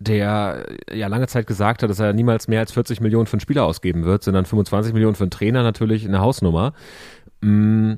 [0.01, 3.41] der ja lange Zeit gesagt hat, dass er niemals mehr als 40 Millionen für einen
[3.41, 6.73] Spieler ausgeben wird, sind dann 25 Millionen für einen Trainer natürlich eine Hausnummer.
[7.41, 7.95] Mm,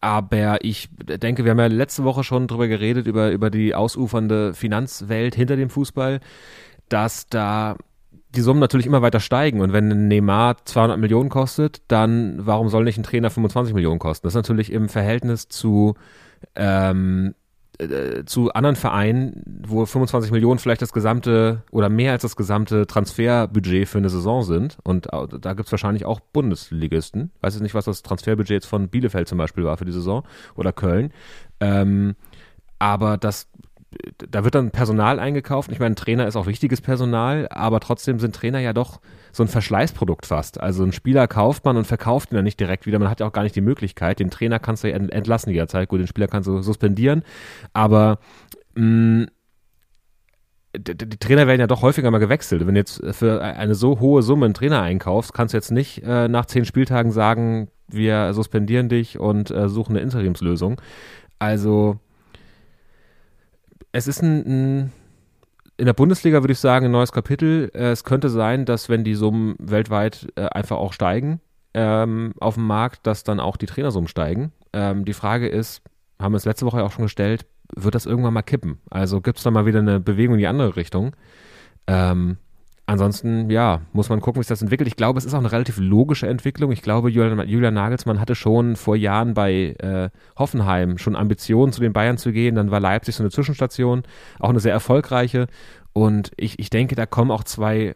[0.00, 4.54] aber ich denke, wir haben ja letzte Woche schon drüber geredet, über, über die ausufernde
[4.54, 6.20] Finanzwelt hinter dem Fußball,
[6.88, 7.76] dass da
[8.34, 9.60] die Summen natürlich immer weiter steigen.
[9.60, 13.98] Und wenn ein Neymar 200 Millionen kostet, dann warum soll nicht ein Trainer 25 Millionen
[13.98, 14.26] kosten?
[14.26, 15.94] Das ist natürlich im Verhältnis zu
[16.56, 17.34] ähm,
[17.78, 22.86] äh, zu anderen Vereinen, wo 25 Millionen vielleicht das gesamte oder mehr als das gesamte
[22.86, 24.78] Transferbudget für eine Saison sind.
[24.82, 27.32] Und da gibt es wahrscheinlich auch Bundesligisten.
[27.40, 30.24] Weiß jetzt nicht, was das Transferbudget jetzt von Bielefeld zum Beispiel war für die Saison
[30.54, 31.12] oder Köln.
[31.60, 32.14] Ähm,
[32.78, 33.48] aber das
[34.30, 35.70] da wird dann Personal eingekauft.
[35.70, 39.00] Ich meine, Trainer ist auch wichtiges Personal, aber trotzdem sind Trainer ja doch
[39.32, 40.60] so ein Verschleißprodukt fast.
[40.60, 42.98] Also ein Spieler kauft man und verkauft ihn dann nicht direkt wieder.
[42.98, 44.20] Man hat ja auch gar nicht die Möglichkeit.
[44.20, 45.88] Den Trainer kannst du ja entlassen jederzeit.
[45.88, 47.22] Gut, den Spieler kannst du suspendieren,
[47.72, 48.18] aber
[48.74, 49.26] mh, mm,
[50.74, 52.66] die, die Trainer werden ja doch häufiger mal gewechselt.
[52.66, 56.02] Wenn du jetzt für eine so hohe Summe einen Trainer einkaufst, kannst du jetzt nicht
[56.02, 60.80] äh, nach zehn Spieltagen sagen, wir suspendieren dich und äh, suchen eine Interimslösung.
[61.38, 61.98] Also
[63.92, 64.92] es ist ein, ein
[65.76, 67.70] in der Bundesliga würde ich sagen, ein neues Kapitel.
[67.74, 71.40] Äh, es könnte sein, dass wenn die Summen weltweit äh, einfach auch steigen
[71.74, 74.52] ähm, auf dem Markt, dass dann auch die Trainersummen steigen.
[74.72, 75.82] Ähm, die Frage ist,
[76.20, 78.78] haben wir es letzte Woche auch schon gestellt, wird das irgendwann mal kippen?
[78.90, 81.16] Also gibt es da mal wieder eine Bewegung in die andere Richtung?
[81.86, 82.36] Ähm,
[82.86, 84.88] ansonsten, ja, muss man gucken, wie sich das entwickelt.
[84.88, 86.72] Ich glaube, es ist auch eine relativ logische Entwicklung.
[86.72, 91.80] Ich glaube, Julian, Julian Nagelsmann hatte schon vor Jahren bei äh, Hoffenheim schon Ambitionen, zu
[91.80, 92.54] den Bayern zu gehen.
[92.54, 94.02] Dann war Leipzig so eine Zwischenstation,
[94.38, 95.46] auch eine sehr erfolgreiche.
[95.92, 97.94] Und ich, ich denke, da kommen auch zwei,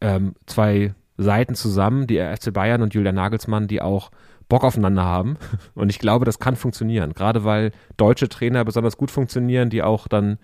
[0.00, 4.10] ähm, zwei Seiten zusammen, die FC Bayern und Julian Nagelsmann, die auch
[4.48, 5.36] Bock aufeinander haben.
[5.74, 7.14] Und ich glaube, das kann funktionieren.
[7.14, 10.38] Gerade weil deutsche Trainer besonders gut funktionieren, die auch dann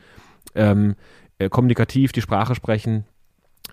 [0.55, 0.95] ähm,
[1.39, 3.05] äh, kommunikativ die Sprache sprechen,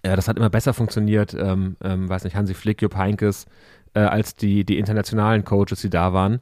[0.05, 3.45] ja, das hat immer besser funktioniert, ähm, ähm, weiß nicht, Hansi Flick, Jupp Heinkes,
[3.93, 6.39] äh, als die, die internationalen Coaches, die da waren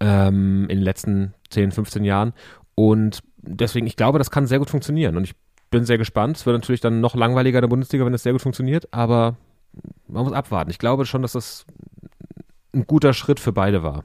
[0.00, 2.32] ähm, in den letzten 10, 15 Jahren.
[2.74, 5.16] Und deswegen, ich glaube, das kann sehr gut funktionieren.
[5.16, 5.34] Und ich
[5.70, 6.36] bin sehr gespannt.
[6.36, 9.36] Es wird natürlich dann noch langweiliger in der Bundesliga, wenn es sehr gut funktioniert, aber
[10.08, 10.70] man muss abwarten.
[10.70, 11.64] Ich glaube schon, dass das
[12.74, 14.04] ein guter Schritt für beide war.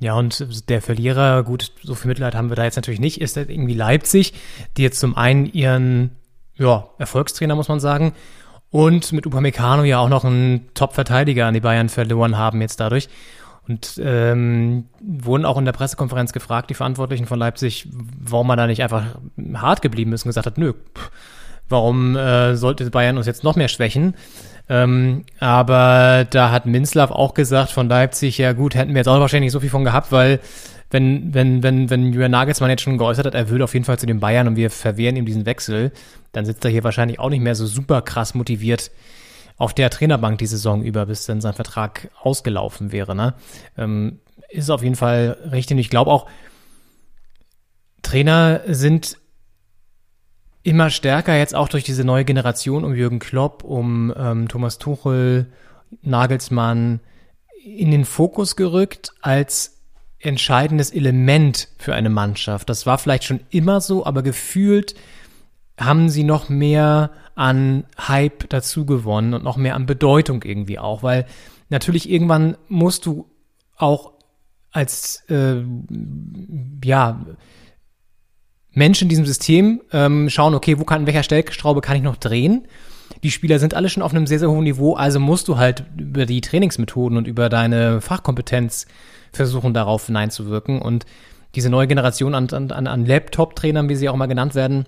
[0.00, 3.36] Ja, und der Verlierer, gut, so viel Mitleid haben wir da jetzt natürlich nicht, ist
[3.36, 4.32] halt irgendwie Leipzig,
[4.76, 6.10] die jetzt zum einen ihren
[6.54, 8.12] ja, Erfolgstrainer, muss man sagen.
[8.70, 13.08] Und mit Upamecano ja auch noch einen Top-Verteidiger an die Bayern verloren haben jetzt dadurch.
[13.66, 18.66] Und ähm, wurden auch in der Pressekonferenz gefragt, die Verantwortlichen von Leipzig, warum man da
[18.66, 19.18] nicht einfach
[19.54, 20.72] hart geblieben ist und gesagt hat, nö,
[21.68, 24.14] warum äh, sollte Bayern uns jetzt noch mehr schwächen?
[24.68, 29.18] Ähm, aber da hat Minzlaff auch gesagt von Leipzig, ja gut, hätten wir jetzt auch
[29.18, 30.40] wahrscheinlich nicht so viel von gehabt, weil
[30.90, 33.98] wenn, wenn, wenn, wenn Julian Nagelsmann jetzt schon geäußert hat, er will auf jeden Fall
[33.98, 35.92] zu den Bayern und wir verwehren ihm diesen Wechsel,
[36.32, 38.90] dann sitzt er hier wahrscheinlich auch nicht mehr so super krass motiviert
[39.58, 43.14] auf der Trainerbank die Saison über, bis dann sein Vertrag ausgelaufen wäre.
[43.14, 43.34] Ne?
[43.76, 45.74] Ähm, ist auf jeden Fall richtig.
[45.74, 46.26] Und ich glaube auch,
[48.02, 49.18] Trainer sind
[50.62, 55.46] immer stärker jetzt auch durch diese neue Generation um Jürgen Klopp, um ähm, Thomas Tuchel,
[56.02, 57.00] Nagelsmann
[57.64, 59.78] in den Fokus gerückt als
[60.18, 62.68] entscheidendes Element für eine Mannschaft.
[62.68, 64.94] Das war vielleicht schon immer so, aber gefühlt
[65.78, 71.02] haben sie noch mehr an Hype dazu gewonnen und noch mehr an Bedeutung irgendwie auch,
[71.04, 71.26] weil
[71.68, 73.26] natürlich irgendwann musst du
[73.76, 74.12] auch
[74.72, 75.62] als äh,
[76.84, 77.24] ja
[78.78, 82.16] Mensch in diesem System ähm, schauen, okay, wo kann, in welcher Stellschraube kann ich noch
[82.16, 82.66] drehen?
[83.22, 85.84] Die Spieler sind alle schon auf einem sehr, sehr hohen Niveau, also musst du halt
[85.96, 88.86] über die Trainingsmethoden und über deine Fachkompetenz
[89.32, 90.80] versuchen darauf hineinzuwirken.
[90.80, 91.04] Und
[91.54, 94.86] diese neue Generation an, an, an Laptop-Trainern, wie sie auch immer genannt werden,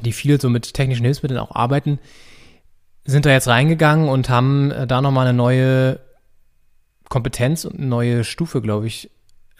[0.00, 1.98] die viel so mit technischen Hilfsmitteln auch arbeiten,
[3.04, 6.00] sind da jetzt reingegangen und haben äh, da nochmal eine neue
[7.08, 9.10] Kompetenz und eine neue Stufe, glaube ich,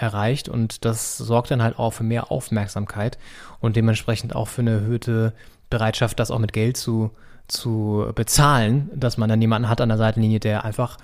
[0.00, 0.48] erreicht.
[0.48, 3.18] Und das sorgt dann halt auch für mehr Aufmerksamkeit
[3.60, 5.34] und dementsprechend auch für eine erhöhte
[5.68, 7.10] Bereitschaft, das auch mit Geld zu,
[7.48, 10.96] zu bezahlen, dass man dann jemanden hat an der Seitenlinie, der einfach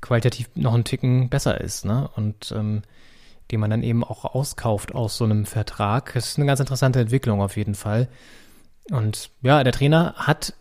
[0.00, 2.08] qualitativ noch einen Ticken besser ist, ne?
[2.14, 2.82] Und ähm,
[3.50, 6.12] den man dann eben auch auskauft aus so einem Vertrag.
[6.14, 8.08] Das ist eine ganz interessante Entwicklung auf jeden Fall.
[8.90, 10.54] Und ja, der Trainer hat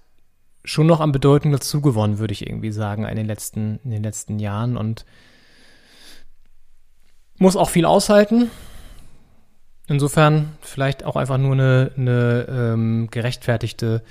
[0.64, 4.04] schon noch an Bedeutung dazu gewonnen, würde ich irgendwie sagen, in den letzten, in den
[4.04, 5.06] letzten Jahren und
[7.38, 8.50] muss auch viel aushalten.
[9.88, 14.04] Insofern vielleicht auch einfach nur eine, eine ähm, gerechtfertigte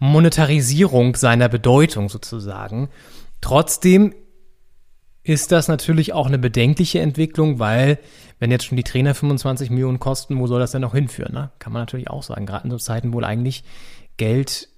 [0.00, 2.88] Monetarisierung seiner Bedeutung sozusagen.
[3.40, 4.14] Trotzdem
[5.22, 8.00] ist das natürlich auch eine bedenkliche Entwicklung, weil
[8.40, 11.32] wenn jetzt schon die Trainer 25 Millionen kosten, wo soll das denn noch hinführen?
[11.32, 11.52] Ne?
[11.60, 13.62] Kann man natürlich auch sagen, gerade in so Zeiten, wo eigentlich
[14.16, 14.68] Geld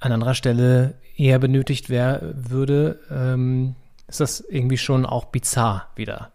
[0.00, 6.33] an anderer Stelle eher benötigt wär, würde, ähm, ist das irgendwie schon auch bizarr wieder.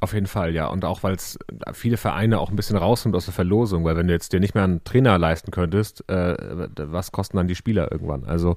[0.00, 0.66] Auf jeden Fall, ja.
[0.66, 1.38] Und auch, weil es
[1.72, 4.54] viele Vereine auch ein bisschen rausnimmt aus der Verlosung, weil wenn du jetzt dir nicht
[4.54, 6.36] mehr einen Trainer leisten könntest, äh,
[6.76, 8.24] was kosten dann die Spieler irgendwann?
[8.24, 8.56] Also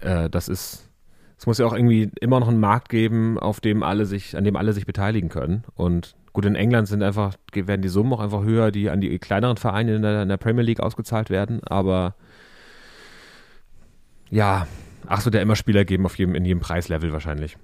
[0.00, 0.90] äh, das ist,
[1.38, 4.42] es muss ja auch irgendwie immer noch einen Markt geben, auf dem alle sich, an
[4.42, 5.62] dem alle sich beteiligen können.
[5.76, 9.16] Und gut, in England sind einfach, werden die Summen auch einfach höher, die an die
[9.20, 11.62] kleineren Vereine in der, in der Premier League ausgezahlt werden.
[11.62, 12.16] Aber
[14.30, 14.66] ja,
[15.06, 17.56] ach so, der immer Spieler geben auf jedem, in jedem Preislevel wahrscheinlich.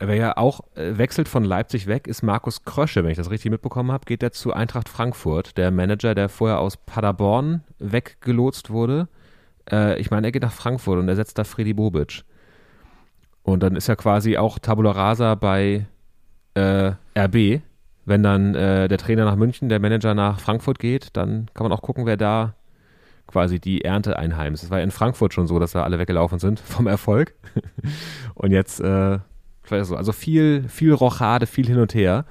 [0.00, 3.50] Wer ja auch äh, wechselt von Leipzig weg, ist Markus Krösche, wenn ich das richtig
[3.50, 9.08] mitbekommen habe, geht er zu Eintracht Frankfurt, der Manager, der vorher aus Paderborn weggelotst wurde.
[9.70, 12.22] Äh, ich meine, er geht nach Frankfurt und ersetzt da Freddy Bobic.
[13.42, 15.86] Und dann ist er quasi auch Tabula Rasa bei
[16.54, 17.62] äh, RB.
[18.04, 21.72] Wenn dann äh, der Trainer nach München, der Manager nach Frankfurt geht, dann kann man
[21.72, 22.54] auch gucken, wer da
[23.26, 24.62] quasi die Ernte einheimst.
[24.62, 27.34] Es war ja in Frankfurt schon so, dass da alle weggelaufen sind vom Erfolg.
[28.34, 29.18] und jetzt äh,
[29.84, 29.96] so.
[29.96, 32.24] Also viel, viel Rochade, viel hin und her.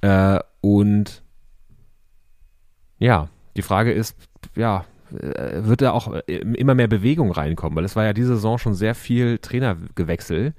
[0.00, 1.22] Äh, und
[2.98, 4.16] ja, die Frage ist,
[4.54, 7.76] ja, äh, wird da auch äh, immer mehr Bewegung reinkommen?
[7.76, 10.54] Weil es war ja diese Saison schon sehr viel Trainergewechsel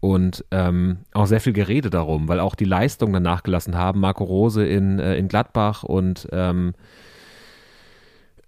[0.00, 4.00] und ähm, auch sehr viel Gerede darum, weil auch die Leistungen dann nachgelassen haben.
[4.00, 6.74] Marco Rose in, äh, in Gladbach und ähm,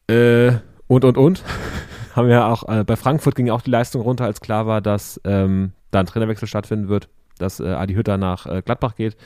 [0.09, 0.53] äh,
[0.89, 1.45] und und und
[2.17, 5.21] haben ja auch äh, bei Frankfurt ging auch die Leistung runter, als klar war, dass
[5.25, 9.17] ähm, da ein Trainerwechsel stattfinden wird, dass äh, Adi Hütter nach äh, Gladbach geht.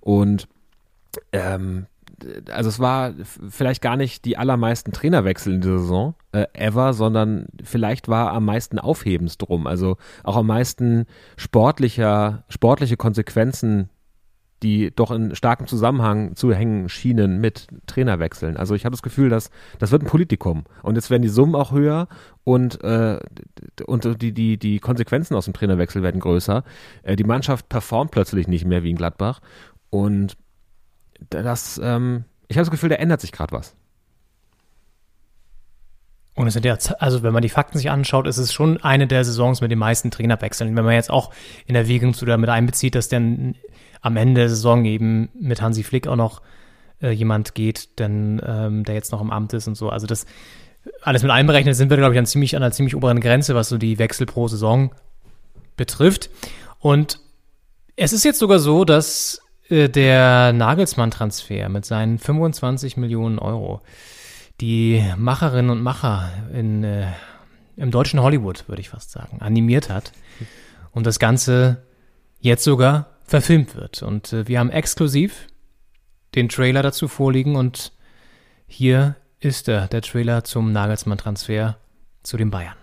[0.00, 0.48] Und
[1.32, 1.86] ähm,
[2.50, 3.12] also es war
[3.48, 8.44] vielleicht gar nicht die allermeisten Trainerwechsel in dieser Saison äh, ever, sondern vielleicht war am
[8.44, 9.66] meisten Aufhebens drum.
[9.66, 13.90] Also auch am meisten sportlicher, sportliche Konsequenzen
[14.62, 18.56] die doch in starkem Zusammenhang zu hängen schienen mit Trainerwechseln.
[18.56, 21.54] Also ich habe das Gefühl, dass das wird ein Politikum und jetzt werden die Summen
[21.54, 22.08] auch höher
[22.44, 23.18] und, äh,
[23.86, 26.64] und die, die, die Konsequenzen aus dem Trainerwechsel werden größer.
[27.02, 29.40] Äh, die Mannschaft performt plötzlich nicht mehr wie in Gladbach
[29.90, 30.36] und
[31.30, 33.76] das, ähm, ich habe das Gefühl, da ändert sich gerade was.
[36.36, 39.06] Und es sind ja, also wenn man die Fakten sich anschaut, ist es schon eine
[39.06, 40.76] der Saisons mit den meisten Trainerwechseln.
[40.76, 41.32] Wenn man jetzt auch
[41.66, 43.54] in Erwägung zu damit einbezieht, dass dann
[44.02, 46.42] am Ende der Saison eben mit Hansi Flick auch noch
[47.00, 49.88] äh, jemand geht, denn, ähm, der jetzt noch im Amt ist und so.
[49.88, 50.26] Also das
[51.02, 53.70] alles mit einberechnet sind wir, glaube ich, an, ziemlich, an einer ziemlich oberen Grenze, was
[53.70, 54.94] so die Wechsel pro Saison
[55.76, 56.30] betrifft.
[56.78, 57.18] Und
[57.96, 63.80] es ist jetzt sogar so, dass äh, der Nagelsmann-Transfer mit seinen 25 Millionen Euro
[64.60, 67.08] die Macherinnen und Macher in, äh,
[67.76, 70.12] im deutschen Hollywood, würde ich fast sagen, animiert hat.
[70.92, 71.82] Und das Ganze
[72.40, 74.02] jetzt sogar verfilmt wird.
[74.02, 75.48] Und äh, wir haben exklusiv
[76.34, 77.92] den Trailer dazu vorliegen und
[78.66, 81.76] hier ist er, der Trailer zum Nagelsmann-Transfer
[82.22, 82.76] zu den Bayern.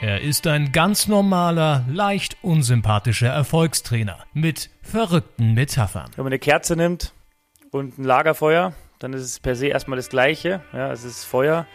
[0.00, 6.10] Er ist ein ganz normaler, leicht unsympathischer Erfolgstrainer mit verrückten Metaphern.
[6.14, 7.12] Wenn man eine Kerze nimmt
[7.70, 10.62] und ein Lagerfeuer, dann ist es per se erstmal das Gleiche.
[10.72, 11.66] Ja, es ist Feuer.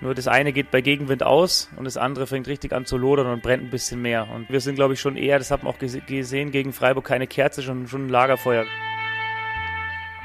[0.00, 3.28] Nur das eine geht bei Gegenwind aus und das andere fängt richtig an zu lodern
[3.28, 4.28] und brennt ein bisschen mehr.
[4.30, 7.28] Und wir sind, glaube ich, schon eher, das hat man auch gesehen, gegen Freiburg keine
[7.28, 8.64] Kerze, schon, schon ein Lagerfeuer.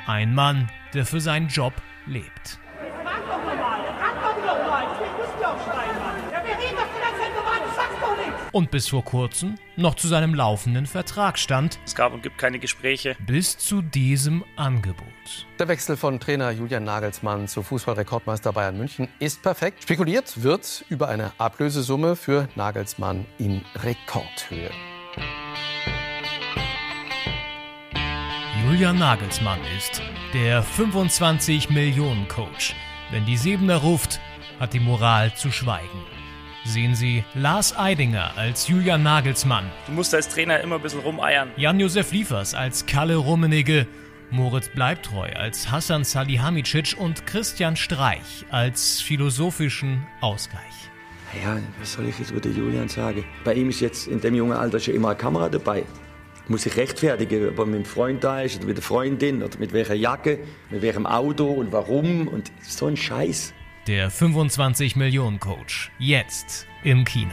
[0.08, 1.74] Ein Mann, der für seinen Job
[2.08, 2.60] lebt.
[8.58, 11.78] Und bis vor kurzem noch zu seinem laufenden Vertrag stand.
[11.86, 13.16] Es gab und gibt keine Gespräche.
[13.24, 15.06] Bis zu diesem Angebot.
[15.60, 19.84] Der Wechsel von Trainer Julian Nagelsmann zu Fußballrekordmeister Bayern München ist perfekt.
[19.84, 24.72] Spekuliert wird über eine Ablösesumme für Nagelsmann in Rekordhöhe.
[28.66, 30.02] Julian Nagelsmann ist
[30.34, 32.74] der 25 Millionen Coach.
[33.12, 34.20] Wenn die Siebener ruft,
[34.60, 36.02] hat die Moral zu schweigen
[36.68, 39.66] sehen Sie Lars Eidinger als Julian Nagelsmann.
[39.88, 41.50] Du musst als Trainer immer ein bisschen rumeiern.
[41.58, 43.88] Jan-Josef Liefers als Kalle Rummenigge.
[44.30, 50.90] Moritz Bleibtreu als Hassan Salihamidzic und Christian Streich als philosophischen Ausgleich.
[51.44, 53.24] Ja, was soll ich jetzt über den Julian sagen?
[53.46, 55.84] Bei ihm ist jetzt in dem jungen Alter schon immer eine Kamera dabei.
[56.50, 59.58] Muss ich rechtfertigen, ob er mit dem Freund da ist oder mit der Freundin oder
[59.60, 63.54] mit welcher Jacke, mit welchem Auto und warum und so ein Scheiß.
[63.88, 65.94] Der 25 Millionen Coach.
[65.98, 67.32] Jetzt im Kino.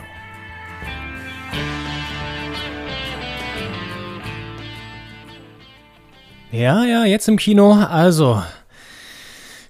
[6.52, 7.72] Ja, ja, jetzt im Kino.
[7.72, 8.40] Also,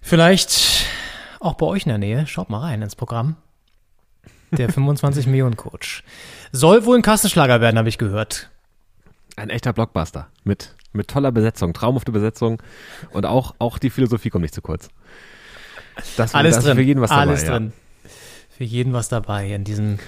[0.02, 0.84] vielleicht
[1.40, 2.26] auch bei euch in der Nähe.
[2.26, 3.36] Schaut mal rein ins Programm.
[4.50, 6.04] der 25 Millionen Coach.
[6.52, 8.50] Soll wohl ein Kassenschlager werden, habe ich gehört.
[9.36, 12.62] Ein echter Blockbuster mit, mit toller Besetzung, traumhafte Besetzung
[13.10, 14.90] und auch, auch die Philosophie kommt nicht zu kurz.
[16.16, 16.76] Das, Alles das drin.
[16.76, 17.72] Für jeden was Alles dabei, drin.
[18.56, 19.98] Für jeden was dabei in diesem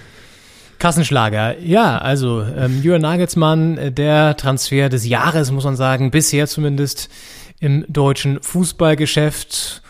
[0.79, 1.59] Kassenschlager.
[1.61, 7.09] Ja, also ähm, Jürgen Nagelsmann, äh, der Transfer des Jahres, muss man sagen, bisher zumindest
[7.61, 9.83] im deutschen Fußballgeschäft.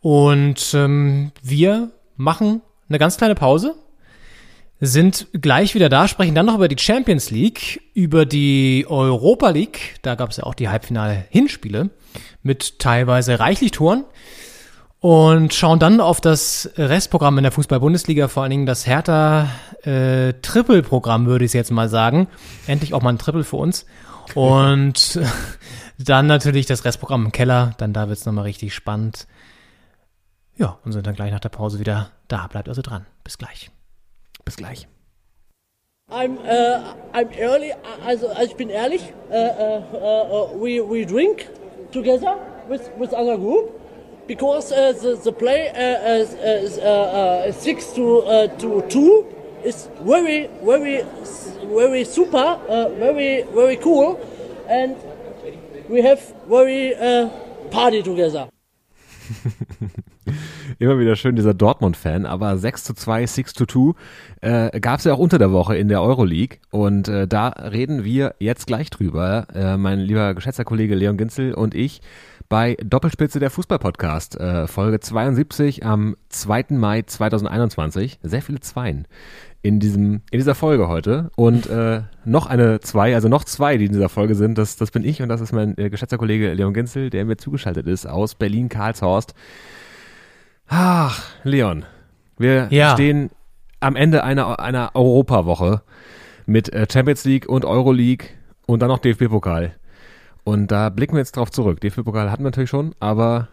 [0.00, 3.76] Und ähm, wir machen eine ganz kleine Pause,
[4.80, 9.94] sind gleich wieder da, sprechen dann noch über die Champions League, über die Europa League.
[10.02, 11.90] Da gab es ja auch die Halbfinale-Hinspiele
[12.42, 14.04] mit teilweise reichlich Toren.
[15.02, 19.48] Und schauen dann auf das Restprogramm in der Fußball-Bundesliga, vor allen Dingen das Hertha
[19.82, 22.28] äh, Triple-Programm, würde ich jetzt mal sagen.
[22.68, 23.84] Endlich auch mal ein Triple für uns.
[24.36, 25.18] Und
[25.98, 29.26] dann natürlich das Restprogramm im Keller, dann da wird's nochmal richtig spannend.
[30.56, 32.46] Ja, und sind dann gleich nach der Pause wieder da.
[32.46, 33.04] Bleibt also dran.
[33.24, 33.72] Bis gleich.
[34.44, 34.86] Bis gleich.
[36.12, 37.72] I'm uh, I'm early.
[38.06, 39.02] Also, also ich bin ehrlich.
[39.28, 41.48] Uh, uh, we we drink
[41.90, 42.36] together
[42.68, 43.81] with with other group
[44.26, 49.26] because uh, the the play uh, uh, six to to two
[49.64, 51.04] is very very
[51.74, 52.58] very super,
[52.98, 54.20] very very cool,
[54.68, 54.96] and
[55.88, 56.94] we have very
[57.70, 58.48] party together.
[60.78, 63.94] Immer wieder schön, dieser Dortmund-Fan, aber 6 zu 2, 6 zu 2
[64.40, 68.04] äh, gab es ja auch unter der Woche in der Euroleague und äh, da reden
[68.04, 72.00] wir jetzt gleich drüber, äh, mein lieber geschätzter Kollege Leon Ginzel und ich
[72.48, 76.66] bei Doppelspitze der Fußball-Podcast, äh, Folge 72 am 2.
[76.70, 78.18] Mai 2021.
[78.22, 79.06] Sehr viele Zweien
[79.62, 83.86] in diesem in dieser Folge heute und äh, noch eine zwei, also noch zwei, die
[83.86, 84.58] in dieser Folge sind.
[84.58, 87.36] Das das bin ich und das ist mein äh, geschätzter Kollege Leon Ginzel, der mir
[87.36, 89.34] zugeschaltet ist aus Berlin Karlshorst.
[90.74, 91.84] Ach, Leon,
[92.38, 92.94] wir Ja.
[92.94, 93.28] stehen
[93.80, 95.82] am Ende einer einer Europawoche
[96.46, 98.28] mit äh, Champions League und Euroleague
[98.66, 99.74] und dann noch DFB-Pokal.
[100.44, 101.78] Und da blicken wir jetzt drauf zurück.
[101.82, 103.48] DFB-Pokal hatten wir natürlich schon, aber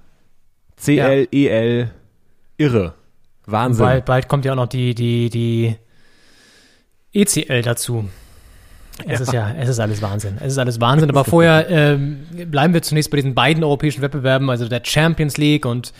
[0.77, 1.91] CL, EL,
[2.57, 2.93] irre.
[3.45, 3.85] Wahnsinn.
[3.85, 5.75] Bald, bald kommt ja auch noch die, die, die
[7.13, 8.07] ECL dazu.
[9.05, 9.25] Es Ja.
[9.25, 10.37] ist ja, es ist alles Wahnsinn.
[10.39, 11.09] Es ist alles Wahnsinn.
[11.09, 15.65] Aber vorher ähm, bleiben wir zunächst bei diesen beiden europäischen Wettbewerben, also der Champions League
[15.65, 15.93] und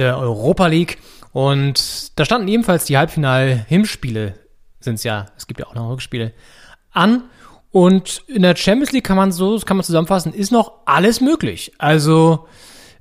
[0.00, 0.98] der Europa League.
[1.32, 4.34] Und da standen ebenfalls die Halbfinal-Hinspiele,
[4.80, 6.32] sind es ja, es gibt ja auch noch Rückspiele,
[6.90, 7.24] an.
[7.70, 11.20] Und in der Champions League kann man so, das kann man zusammenfassen, ist noch alles
[11.20, 11.72] möglich.
[11.78, 12.48] Also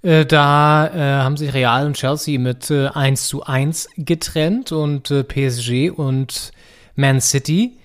[0.03, 5.09] äh, da äh, haben sich Real und Chelsea mit äh, 1 zu 1 getrennt und
[5.09, 6.51] äh, PSG und
[6.95, 7.79] Man City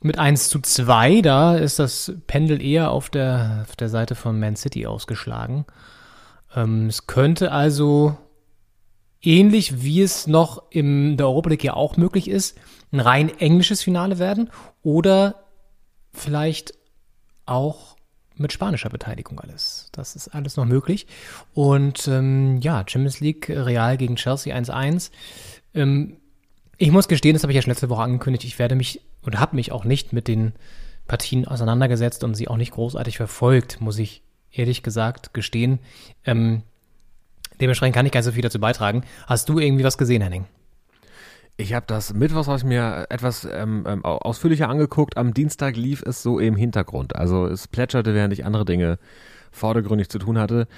[0.00, 1.22] mit 1 zu 2.
[1.22, 5.64] Da ist das Pendel eher auf der, auf der Seite von Man City ausgeschlagen.
[6.54, 8.18] Ähm, es könnte also
[9.22, 12.58] ähnlich wie es noch in der Europa League ja auch möglich ist,
[12.92, 14.50] ein rein englisches Finale werden
[14.82, 15.44] oder
[16.12, 16.74] vielleicht
[17.46, 17.96] auch
[18.36, 19.88] mit spanischer Beteiligung alles.
[19.92, 21.06] Das ist alles noch möglich.
[21.54, 25.10] Und ähm, ja, Champions League Real gegen Chelsea 1-1.
[25.74, 26.18] Ähm,
[26.76, 29.40] ich muss gestehen, das habe ich ja schon letzte Woche angekündigt, ich werde mich und
[29.40, 30.52] habe mich auch nicht mit den
[31.08, 35.80] Partien auseinandergesetzt und sie auch nicht großartig verfolgt, muss ich ehrlich gesagt gestehen.
[36.24, 36.62] Ähm,
[37.60, 39.02] dementsprechend kann ich gar nicht so viel dazu beitragen.
[39.26, 40.46] Hast du irgendwie was gesehen, Henning?
[41.56, 45.16] Ich habe das Mittwochs habe ich mir etwas ähm, ähm, au- ausführlicher angeguckt.
[45.16, 47.16] Am Dienstag lief es so im Hintergrund.
[47.16, 48.98] Also es plätscherte, während ich andere Dinge
[49.50, 50.68] vordergründig zu tun hatte.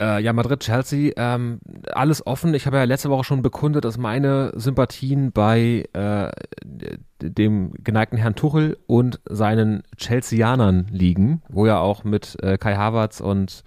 [0.00, 1.58] Äh, ja, Madrid, Chelsea, ähm,
[1.92, 2.54] alles offen.
[2.54, 6.30] Ich habe ja letzte Woche schon bekundet, dass meine Sympathien bei äh,
[7.20, 13.20] dem geneigten Herrn Tuchel und seinen Chelseanern liegen, wo ja auch mit äh, Kai Havertz
[13.20, 13.64] und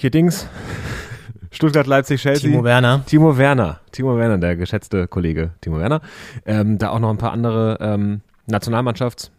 [0.00, 0.46] hier Dings
[1.50, 2.48] Stuttgart, Leipzig, Chelsea.
[2.48, 3.02] Timo Werner.
[3.06, 3.80] Timo Werner.
[3.90, 6.02] Timo Werner, der geschätzte Kollege Timo Werner.
[6.46, 9.32] Ähm, da auch noch ein paar andere ähm, Nationalmannschafts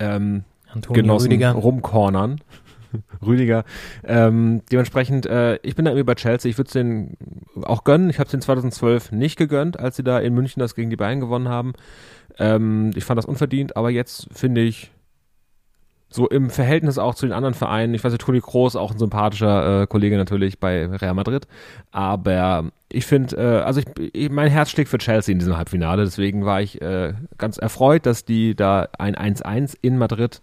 [0.00, 1.52] ähm, Antonio Genossen Rüdiger.
[1.52, 2.40] rumcornern.
[3.24, 3.64] Rüdiger.
[4.02, 6.50] Ähm, dementsprechend, äh, ich bin da irgendwie bei Chelsea.
[6.50, 7.16] Ich würde es denen
[7.62, 8.10] auch gönnen.
[8.10, 10.96] Ich habe es den 2012 nicht gegönnt, als sie da in München das gegen die
[10.96, 11.74] Bayern gewonnen haben.
[12.38, 14.90] Ähm, ich fand das unverdient, aber jetzt finde ich
[16.14, 18.98] so im Verhältnis auch zu den anderen Vereinen, ich weiß nicht, Toni Kroos, auch ein
[18.98, 21.46] sympathischer äh, Kollege natürlich bei Real Madrid,
[21.90, 26.04] aber ich finde, äh, also ich, ich, mein Herz schlägt für Chelsea in diesem Halbfinale,
[26.04, 30.42] deswegen war ich äh, ganz erfreut, dass die da ein 1-1 in Madrid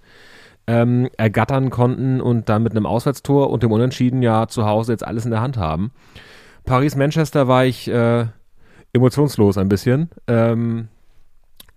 [0.67, 5.05] ähm, ergattern konnten und dann mit einem Auswärtstor und dem Unentschieden ja zu Hause jetzt
[5.05, 5.91] alles in der Hand haben.
[6.65, 8.27] Paris-Manchester war ich äh,
[8.93, 10.89] emotionslos ein bisschen ähm,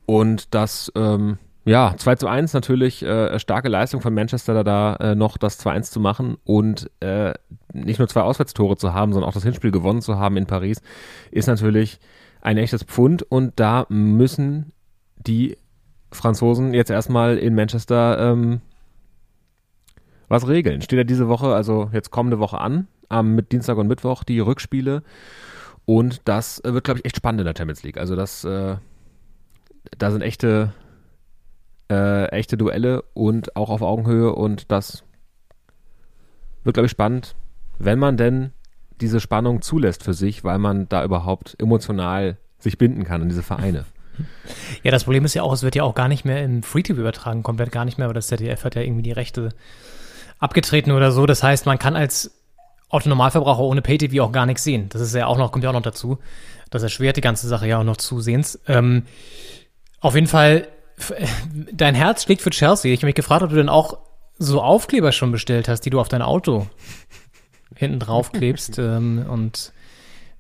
[0.07, 5.15] und das ähm, ja, 2 zu 1 natürlich äh, starke Leistung von Manchester da, äh,
[5.15, 7.35] noch das 2-1 zu machen und äh,
[7.73, 10.83] nicht nur zwei Auswärtstore zu haben, sondern auch das Hinspiel gewonnen zu haben in Paris,
[11.31, 12.01] ist natürlich
[12.41, 14.73] ein echtes Pfund und da müssen
[15.17, 15.57] die
[16.11, 18.61] Franzosen jetzt erstmal in Manchester ähm,
[20.29, 20.83] was regeln.
[20.83, 24.41] Steht ja diese Woche, also jetzt kommende Woche an, am mit Dienstag und Mittwoch die
[24.41, 25.03] Rückspiele
[25.85, 27.99] und das äh, wird, glaube ich, echt spannend in der Champions League.
[27.99, 28.77] Also das, äh,
[29.99, 30.73] da sind echte,
[31.93, 35.05] äh, echte Duelle und auch auf Augenhöhe und das
[36.65, 37.35] wird, glaube ich, spannend,
[37.79, 38.53] wenn man denn
[39.01, 43.43] diese Spannung zulässt für sich, weil man da überhaupt emotional sich binden kann an diese
[43.43, 43.85] Vereine.
[44.83, 47.01] Ja, das Problem ist ja auch, es wird ja auch gar nicht mehr im Free-TV
[47.01, 49.51] übertragen, komplett gar nicht mehr, aber das ZDF hat ja irgendwie die Rechte
[50.39, 51.27] abgetreten oder so.
[51.27, 52.31] Das heißt, man kann als
[52.89, 54.89] Autonormalverbraucher ohne Pay-TV auch gar nichts sehen.
[54.91, 56.19] Das ist ja auch noch, kommt ja auch noch dazu.
[56.71, 58.61] Das erschwert die ganze Sache ja auch noch zusehends.
[58.67, 59.05] Ähm,
[60.01, 60.69] auf jeden Fall,
[61.73, 62.93] dein Herz schlägt für Chelsea.
[62.93, 63.99] Ich habe mich gefragt, ob du denn auch
[64.39, 66.67] so Aufkleber schon bestellt hast, die du auf dein Auto
[67.75, 69.73] hinten drauf klebst ähm, und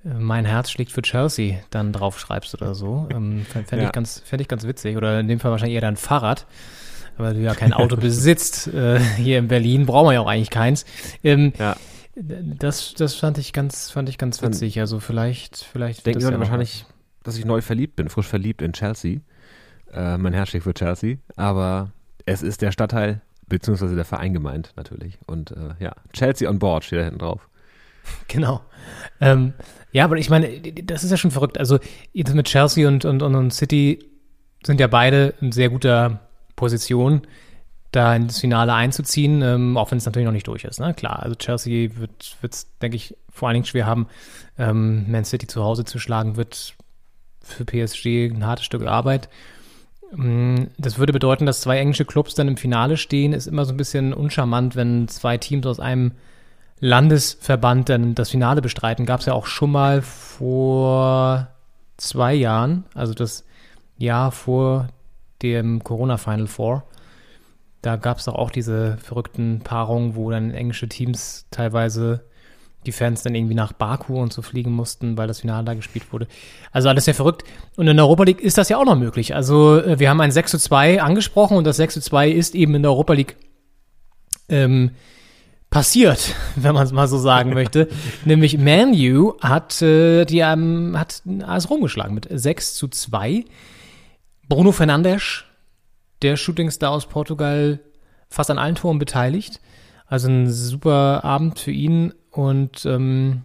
[0.04, 3.08] äh, mein Herz schlägt für Chelsea dann drauf schreibst oder so.
[3.10, 3.88] Ähm, Fände Ja.
[3.88, 4.96] ich, ganz, fänd ich ganz witzig.
[4.96, 6.46] Oder in dem Fall wahrscheinlich eher dein Fahrrad.
[7.18, 8.70] Weil du ja kein Auto besitzt.
[8.72, 10.84] Äh, hier in Berlin brauchen wir ja auch eigentlich keins.
[11.22, 11.76] Ähm, Ja.
[12.14, 14.78] Das, das fand ich ganz, fand ich ganz witzig.
[14.80, 16.84] Also vielleicht, vielleicht Denken ja wahrscheinlich,
[17.22, 19.20] dass ich neu verliebt bin, frisch verliebt in Chelsea.
[19.92, 21.90] Äh, mein Herz schlägt für Chelsea, aber
[22.26, 25.18] es ist der Stadtteil beziehungsweise der Verein gemeint natürlich.
[25.26, 27.48] Und äh, ja, Chelsea on board steht da hinten drauf.
[28.28, 28.62] Genau.
[29.20, 29.52] Ähm,
[29.92, 31.56] ja, aber ich meine, das ist ja schon verrückt.
[31.56, 31.78] Also
[32.12, 34.04] jetzt mit Chelsea und, und, und, und City
[34.64, 36.20] sind ja beide in sehr guter
[36.56, 37.22] Position,
[37.92, 40.80] da ins Finale einzuziehen, ähm, auch wenn es natürlich noch nicht durch ist.
[40.80, 40.94] Ne?
[40.94, 44.08] Klar, also Chelsea wird es, denke ich, vor allen Dingen schwer haben,
[44.58, 46.74] ähm, Man City zu Hause zu schlagen, wird
[47.40, 49.28] für PSG ein hartes Stück Arbeit.
[50.14, 53.32] Mm, Das würde bedeuten, dass zwei englische Clubs dann im Finale stehen.
[53.32, 56.12] Ist immer so ein bisschen uncharmant, wenn zwei Teams aus einem
[56.80, 59.06] Landesverband dann das Finale bestreiten.
[59.06, 61.48] Gab es ja auch schon mal vor
[61.96, 63.44] zwei Jahren, also das
[63.98, 64.88] Jahr vor
[65.42, 66.84] dem Corona Final Four.
[67.82, 72.24] Da gab es doch auch diese verrückten Paarungen, wo dann englische Teams teilweise
[72.86, 76.12] die Fans dann irgendwie nach Baku und so fliegen mussten, weil das Finale da gespielt
[76.12, 76.26] wurde.
[76.72, 77.44] Also alles sehr verrückt.
[77.76, 79.34] Und in der Europa League ist das ja auch noch möglich.
[79.34, 82.54] Also äh, wir haben ein 6 zu 2 angesprochen und das 6 zu 2 ist
[82.54, 83.36] eben in der Europa League
[84.48, 84.90] ähm,
[85.70, 87.88] passiert, wenn man es mal so sagen möchte.
[88.24, 93.44] Nämlich Man U hat, äh, die, ähm, hat AS Rom geschlagen mit 6 zu 2.
[94.48, 95.44] Bruno Fernandes,
[96.20, 97.80] der Shootingstar aus Portugal,
[98.28, 99.60] fast an allen Toren beteiligt.
[100.12, 102.12] Also ein super Abend für ihn.
[102.30, 103.44] Und ähm,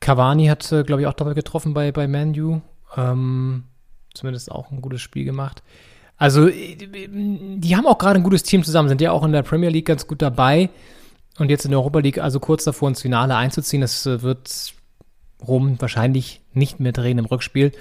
[0.00, 2.62] Cavani hat, äh, glaube ich, auch doppelt getroffen bei, bei Man U.
[2.96, 3.64] Ähm,
[4.14, 5.62] zumindest auch ein gutes Spiel gemacht.
[6.16, 9.42] Also, äh, die haben auch gerade ein gutes Team zusammen, sind ja auch in der
[9.42, 10.70] Premier League ganz gut dabei.
[11.36, 13.82] Und jetzt in der Europa League also kurz davor ins Finale einzuziehen.
[13.82, 14.72] Das äh, wird
[15.46, 17.72] Rom wahrscheinlich nicht mehr drehen im Rückspiel.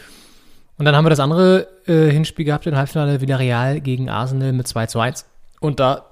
[0.78, 4.68] Und dann haben wir das andere äh, Hinspiel gehabt, im Halbfinale Villarreal gegen Arsenal mit
[4.68, 5.26] 2 zu 1.
[5.62, 6.11] Und da,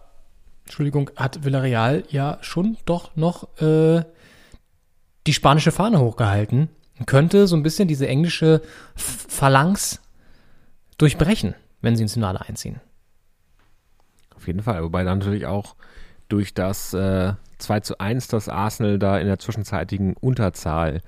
[0.70, 4.04] Entschuldigung, hat Villarreal ja schon doch noch äh,
[5.26, 8.62] die spanische Fahne hochgehalten und könnte so ein bisschen diese englische
[8.96, 10.00] Phalanx
[11.00, 12.80] durchbrechen, wenn sie ins Finale einziehen.
[14.36, 15.76] Auf jeden Fall, wobei dann natürlich auch
[16.28, 21.02] durch das äh, 2 zu 1, das Arsenal da in der zwischenzeitigen Unterzahl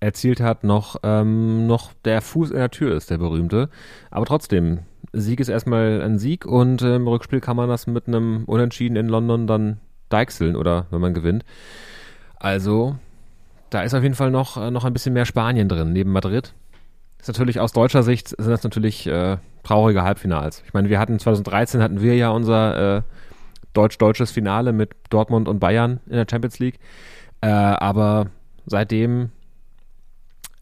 [0.00, 3.70] erzielt hat, noch, ähm, noch der Fuß in der Tür ist, der berühmte.
[4.10, 4.80] Aber trotzdem,
[5.12, 8.96] Sieg ist erstmal ein Sieg und äh, im Rückspiel kann man das mit einem Unentschieden
[8.96, 9.78] in London dann
[10.08, 11.44] deichseln oder wenn man gewinnt.
[12.38, 12.96] Also,
[13.70, 16.54] da ist auf jeden Fall noch, äh, noch ein bisschen mehr Spanien drin, neben Madrid.
[17.18, 20.62] Ist natürlich aus deutscher Sicht sind das natürlich äh, traurige Halbfinals.
[20.66, 23.02] Ich meine, wir hatten 2013 hatten wir ja unser äh,
[23.72, 26.78] deutsch-deutsches Finale mit Dortmund und Bayern in der Champions League.
[27.40, 28.26] Äh, aber
[28.66, 29.30] seitdem,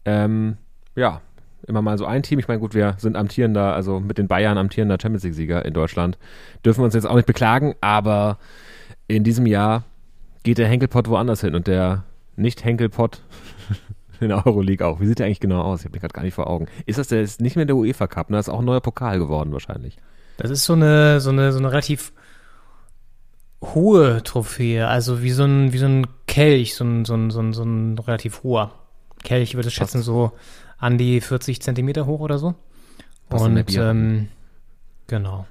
[0.05, 0.57] ähm,
[0.95, 1.21] ja,
[1.67, 2.39] immer mal so ein Team.
[2.39, 6.17] Ich meine, gut, wir sind amtierender, also mit den Bayern amtierender Champions League-Sieger in Deutschland.
[6.65, 8.37] Dürfen wir uns jetzt auch nicht beklagen, aber
[9.07, 9.83] in diesem Jahr
[10.43, 12.03] geht der Henkelpott woanders hin und der
[12.37, 13.21] Nicht-Henkelpott
[14.21, 14.99] in der Euroleague auch.
[14.99, 15.81] Wie sieht der eigentlich genau aus?
[15.81, 16.67] Ich habe den gerade gar nicht vor Augen.
[16.85, 18.29] Ist das der ist nicht mehr der UEFA Cup?
[18.29, 18.37] Ne?
[18.37, 19.97] Das ist auch ein neuer Pokal geworden wahrscheinlich.
[20.37, 22.13] Das ist so eine, so eine, so eine relativ
[23.61, 27.41] hohe Trophäe, also wie so ein, wie so ein Kelch, so ein, so ein, so
[27.41, 28.71] ein, so ein relativ hoher
[29.27, 30.31] Kelch, ich würde schätzen, so
[30.77, 32.55] an die 40 Zentimeter hoch oder so.
[33.29, 34.27] Passt Und ähm,
[35.07, 35.45] genau.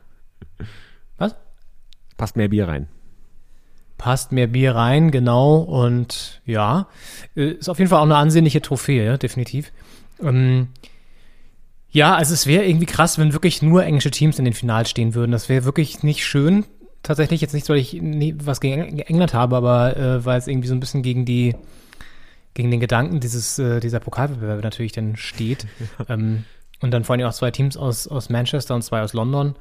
[1.18, 1.35] Was?
[2.16, 2.89] Passt mehr Bier rein.
[3.99, 5.57] Passt mehr Bier rein, genau.
[5.59, 6.89] Und ja,
[7.35, 9.72] äh, ist auf jeden Fall auch eine ansehnliche Trophäe, definitiv.
[10.22, 10.68] Ähm,
[11.91, 15.14] ja, also es wäre irgendwie krass, wenn wirklich nur englische Teams in den Finals stehen
[15.14, 15.33] würden.
[15.33, 16.64] Das wäre wirklich nicht schön.
[17.03, 20.47] Tatsächlich jetzt nicht, weil ich nie, was gegen Eng- England habe, aber äh, weil es
[20.49, 21.55] irgendwie so ein bisschen gegen die
[22.57, 25.66] gegen den Gedanken dieses, äh, dieser Pokalwettbewerbe natürlich dann steht.
[26.09, 26.44] ähm,
[26.80, 29.54] und dann vor allem auch zwei Teams aus, aus Manchester und zwei aus London.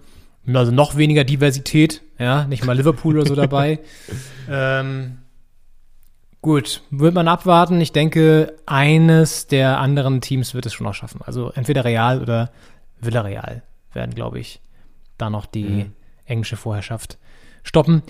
[0.51, 3.79] Also noch weniger Diversität, ja, nicht mal Liverpool oder so dabei.
[4.49, 5.17] ähm,
[6.41, 7.79] gut, wird man abwarten.
[7.81, 11.21] Ich denke, eines der anderen Teams wird es schon noch schaffen.
[11.25, 12.51] Also entweder Real oder
[13.01, 14.61] Villarreal werden, glaube ich,
[15.17, 15.91] da noch die Mhm.
[16.25, 17.17] englische Vorherrschaft
[17.63, 18.03] stoppen.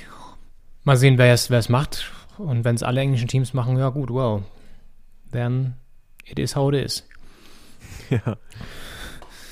[0.84, 2.12] Mal sehen, wer es, wer es macht.
[2.38, 4.42] Und wenn es alle englischen Teams machen, ja gut, wow.
[5.36, 5.76] Then
[6.24, 7.04] it is how it is.
[8.10, 8.38] Ja.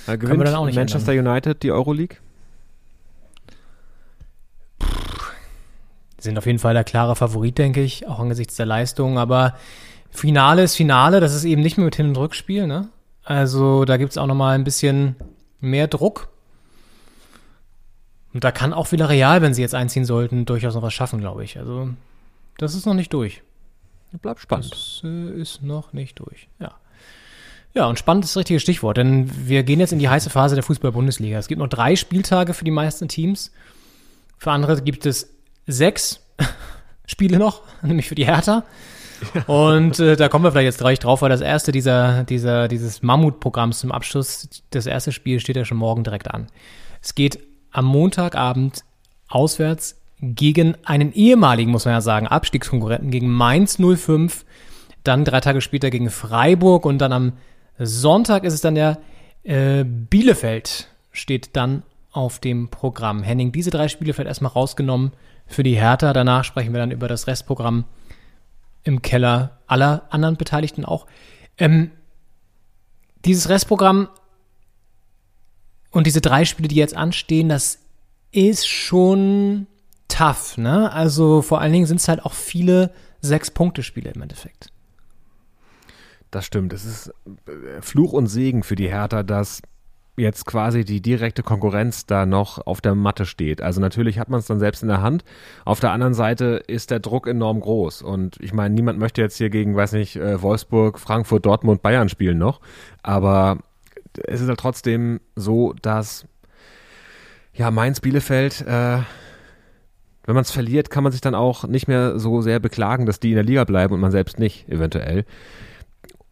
[0.05, 2.17] Da gewinnt wir dann auch nicht Manchester United die Euroleague?
[6.19, 9.17] sind auf jeden Fall der klare Favorit, denke ich, auch angesichts der Leistung.
[9.17, 9.55] Aber
[10.09, 12.89] Finale ist Finale, das ist eben nicht mehr mit Hin- und Rückspiel, ne?
[13.23, 15.15] Also da gibt's auch noch mal ein bisschen
[15.59, 16.29] mehr Druck.
[18.33, 21.19] Und da kann auch wieder Real, wenn sie jetzt einziehen sollten, durchaus noch was schaffen,
[21.19, 21.57] glaube ich.
[21.57, 21.89] Also
[22.57, 23.41] das ist noch nicht durch.
[24.21, 24.71] Bleibt spannend.
[24.71, 26.75] Das äh, ist noch nicht durch, ja.
[27.75, 30.53] Ja, und spannend ist das richtige Stichwort, denn wir gehen jetzt in die heiße Phase
[30.53, 31.39] der Fußball-Bundesliga.
[31.39, 33.51] Es gibt noch drei Spieltage für die meisten Teams.
[34.37, 35.33] Für andere gibt es
[35.65, 36.19] sechs
[37.07, 38.63] Spiele noch, nämlich für die Hertha.
[39.47, 43.01] Und äh, da kommen wir vielleicht jetzt gleich drauf, weil das erste dieser, dieser, dieses
[43.01, 46.47] Mammutprogramms zum Abschluss, das erste Spiel steht ja schon morgen direkt an.
[47.01, 47.39] Es geht
[47.71, 48.83] am Montagabend
[49.29, 54.45] auswärts gegen einen ehemaligen, muss man ja sagen, Abstiegskonkurrenten, gegen Mainz 05,
[55.03, 57.33] dann drei Tage später gegen Freiburg und dann am
[57.77, 58.99] Sonntag ist es dann der
[59.43, 63.21] äh, Bielefeld steht dann auf dem Programm.
[63.21, 65.11] Henning, diese drei Spiele vielleicht erstmal rausgenommen
[65.45, 66.13] für die Hertha.
[66.13, 67.83] Danach sprechen wir dann über das Restprogramm
[68.83, 71.05] im Keller aller anderen Beteiligten auch.
[71.57, 71.91] Ähm,
[73.25, 74.07] dieses Restprogramm
[75.91, 77.79] und diese drei Spiele, die jetzt anstehen, das
[78.31, 79.67] ist schon
[80.13, 80.91] tough, ne?
[80.91, 82.91] Also vor allen Dingen sind es halt auch viele
[83.21, 84.67] Sechs-Punkte-Spiele im Endeffekt.
[86.29, 86.73] Das stimmt.
[86.73, 87.13] Es ist
[87.47, 89.61] äh, Fluch und Segen für die Hertha, dass
[90.15, 93.61] jetzt quasi die direkte Konkurrenz da noch auf der Matte steht.
[93.61, 95.23] Also natürlich hat man es dann selbst in der Hand.
[95.65, 98.03] Auf der anderen Seite ist der Druck enorm groß.
[98.03, 102.09] Und ich meine, niemand möchte jetzt hier gegen, weiß nicht, äh, Wolfsburg, Frankfurt, Dortmund, Bayern
[102.09, 102.61] spielen noch.
[103.01, 103.57] Aber
[104.27, 106.27] es ist halt trotzdem so, dass
[107.53, 108.99] ja Mainz, Bielefeld, äh,
[110.25, 113.19] wenn man es verliert, kann man sich dann auch nicht mehr so sehr beklagen, dass
[113.19, 115.25] die in der Liga bleiben und man selbst nicht, eventuell.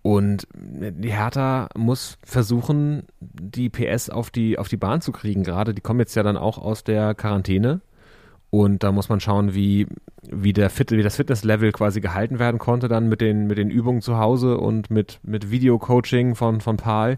[0.04, 5.44] Und die Hertha muss versuchen, die PS auf die, auf die Bahn zu kriegen.
[5.44, 7.82] Gerade die kommen jetzt ja dann auch aus der Quarantäne.
[8.50, 9.88] Und da muss man schauen, wie,
[10.24, 13.70] wie, der Fit, wie das Fitnesslevel quasi gehalten werden konnte, dann mit den, mit den
[13.70, 17.18] Übungen zu Hause und mit, mit Videocoaching von, von Paul.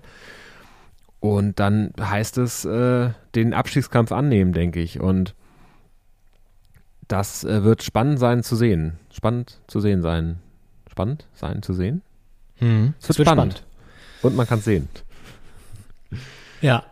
[1.19, 4.99] Und dann heißt es, äh, den Abstiegskampf annehmen, denke ich.
[4.99, 5.34] Und
[7.14, 8.99] das äh, wird spannend sein zu sehen.
[9.14, 10.39] Spannend zu sehen sein.
[10.91, 12.01] Spannend sein zu sehen?
[12.59, 12.93] Mhm.
[12.99, 13.64] Es wird, spannend.
[14.22, 14.89] Und man kann es sehen.
[16.61, 16.84] Ja.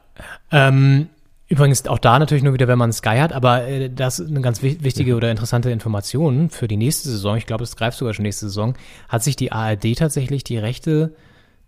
[0.52, 1.08] Ähm,
[1.48, 4.42] übrigens auch da natürlich nur wieder, wenn man Sky hat, aber äh, das ist eine
[4.42, 7.38] ganz wi- wichtige oder interessante Information für die nächste Saison.
[7.38, 8.76] Ich glaube, es greift sogar schon nächste Saison.
[9.08, 11.16] Hat sich die ARD tatsächlich die Rechte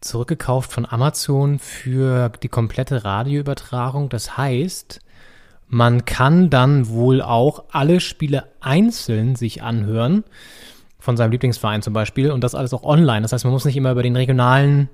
[0.02, 4.10] zurückgekauft von Amazon für die komplette Radioübertragung.
[4.10, 5.00] Das heißt,
[5.74, 10.24] man kann dann wohl auch alle Spiele einzeln sich anhören,
[11.00, 13.24] von seinem Lieblingsverein zum Beispiel, und das alles auch online.
[13.24, 14.88] Das heißt, man muss nicht immer über den regionalen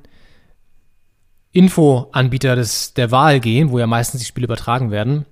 [1.52, 5.26] Infoanbieter des, der Wahl gehen, wo ja meistens die Spiele übertragen werden,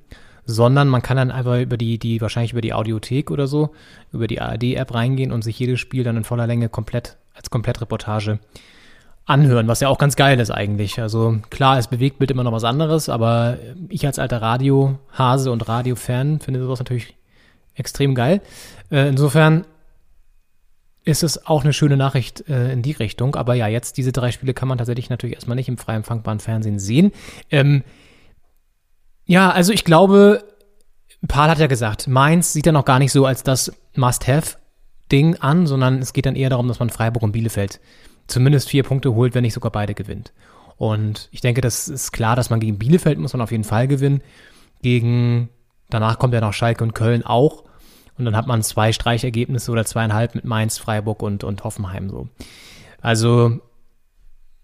[0.46, 3.72] sondern man kann dann einfach über die, die, wahrscheinlich über die Audiothek oder so,
[4.12, 8.40] über die ARD-App reingehen und sich jedes Spiel dann in voller Länge komplett, als Komplettreportage
[9.28, 11.00] anhören, was ja auch ganz geil ist eigentlich.
[11.00, 13.58] Also klar, es bewegt Bild immer noch was anderes, aber
[13.90, 17.14] ich als alter Radiohase und Radiofan finde sowas natürlich
[17.76, 18.42] extrem geil.
[18.90, 19.66] Äh, insofern
[21.04, 23.36] ist es auch eine schöne Nachricht äh, in die Richtung.
[23.36, 26.40] Aber ja, jetzt diese drei Spiele kann man tatsächlich natürlich erstmal nicht im frei empfangbaren
[26.40, 27.12] Fernsehen sehen.
[27.52, 27.84] Ähm,
[29.26, 30.44] ja, also ich glaube,
[31.28, 35.68] Paul hat ja gesagt, Mainz sieht er noch gar nicht so als das Must-Have-Ding an,
[35.68, 37.80] sondern es geht dann eher darum, dass man Freiburg und Bielefeld
[38.28, 40.34] zumindest vier Punkte holt, wenn nicht sogar beide gewinnt.
[40.78, 43.88] Und ich denke, das ist klar, dass man gegen Bielefeld muss man auf jeden Fall
[43.88, 44.22] gewinnen.
[44.82, 45.50] Gegen,
[45.90, 47.64] danach kommt ja noch Schalke und Köln auch.
[48.18, 52.28] Und dann hat man zwei Streichergebnisse oder zweieinhalb mit Mainz, Freiburg und, und Hoffenheim so.
[53.02, 53.60] Also,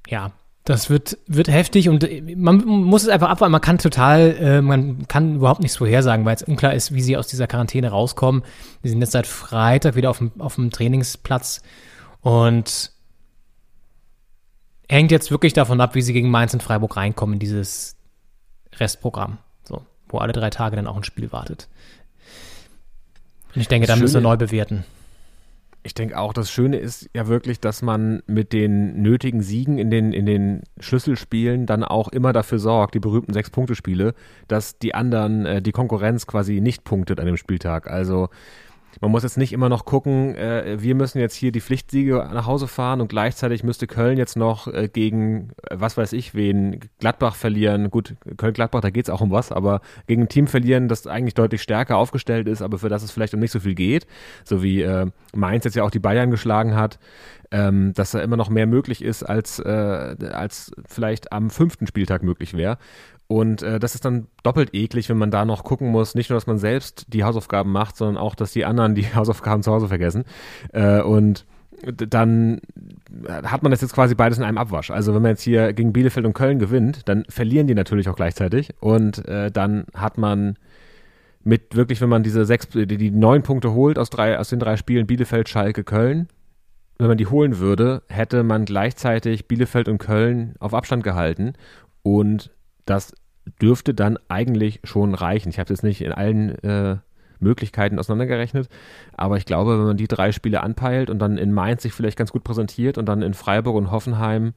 [0.07, 0.31] ja,
[0.65, 2.07] das wird, wird heftig und
[2.37, 3.51] man muss es einfach abwarten.
[3.51, 7.17] Man kann total, äh, man kann überhaupt nichts vorhersagen, weil es unklar ist, wie sie
[7.17, 8.43] aus dieser Quarantäne rauskommen.
[8.83, 11.61] Die sind jetzt seit Freitag wieder auf dem, auf dem Trainingsplatz
[12.21, 12.92] und
[14.93, 17.95] hängt jetzt wirklich davon ab, wie sie gegen Mainz und Freiburg reinkommen in dieses
[18.75, 19.39] Restprogramm.
[19.63, 21.67] So, wo alle drei Tage dann auch ein Spiel wartet.
[23.55, 24.85] Und ich denke, da müssen wir neu bewerten.
[25.85, 29.91] Ich denke auch, das Schöne ist ja wirklich, dass man mit den nötigen Siegen in
[29.91, 34.13] den, in den Schlüsselspielen dann auch immer dafür sorgt, die berühmten Sechs-Punkte-Spiele,
[34.47, 37.89] dass die anderen, äh, die Konkurrenz quasi nicht punktet an dem Spieltag.
[37.89, 38.29] Also
[39.01, 42.45] man muss jetzt nicht immer noch gucken, äh, wir müssen jetzt hier die Pflichtsiege nach
[42.45, 46.79] Hause fahren und gleichzeitig müsste Köln jetzt noch äh, gegen, äh, was weiß ich, wen,
[46.99, 47.89] Gladbach verlieren.
[47.89, 51.33] Gut, Köln-Gladbach, da geht es auch um was, aber gegen ein Team verlieren, das eigentlich
[51.33, 54.05] deutlich stärker aufgestellt ist, aber für das es vielleicht um nicht so viel geht,
[54.43, 56.99] so wie äh, Mainz jetzt ja auch die Bayern geschlagen hat,
[57.51, 62.23] ähm, dass da immer noch mehr möglich ist, als, äh, als vielleicht am fünften Spieltag
[62.23, 62.77] möglich wäre.
[63.27, 66.37] Und äh, das ist dann doppelt eklig, wenn man da noch gucken muss, nicht nur,
[66.37, 69.87] dass man selbst die Hausaufgaben macht, sondern auch, dass die anderen die Hausaufgaben zu Hause
[69.87, 70.25] vergessen.
[70.71, 71.45] Äh, und
[71.85, 72.61] dann
[73.43, 74.91] hat man das jetzt quasi beides in einem Abwasch.
[74.91, 78.15] Also wenn man jetzt hier gegen Bielefeld und Köln gewinnt, dann verlieren die natürlich auch
[78.15, 78.73] gleichzeitig.
[78.79, 80.57] Und äh, dann hat man
[81.43, 84.59] mit wirklich, wenn man diese sechs, die, die neun Punkte holt aus drei, aus den
[84.59, 86.27] drei Spielen Bielefeld, Schalke, Köln,
[86.99, 91.53] wenn man die holen würde, hätte man gleichzeitig Bielefeld und Köln auf Abstand gehalten
[92.01, 92.51] und
[92.85, 93.13] das
[93.61, 95.49] dürfte dann eigentlich schon reichen.
[95.49, 96.97] Ich habe es jetzt nicht in allen äh,
[97.39, 98.69] Möglichkeiten auseinandergerechnet,
[99.17, 102.17] aber ich glaube, wenn man die drei Spiele anpeilt und dann in Mainz sich vielleicht
[102.17, 104.53] ganz gut präsentiert und dann in Freiburg und Hoffenheim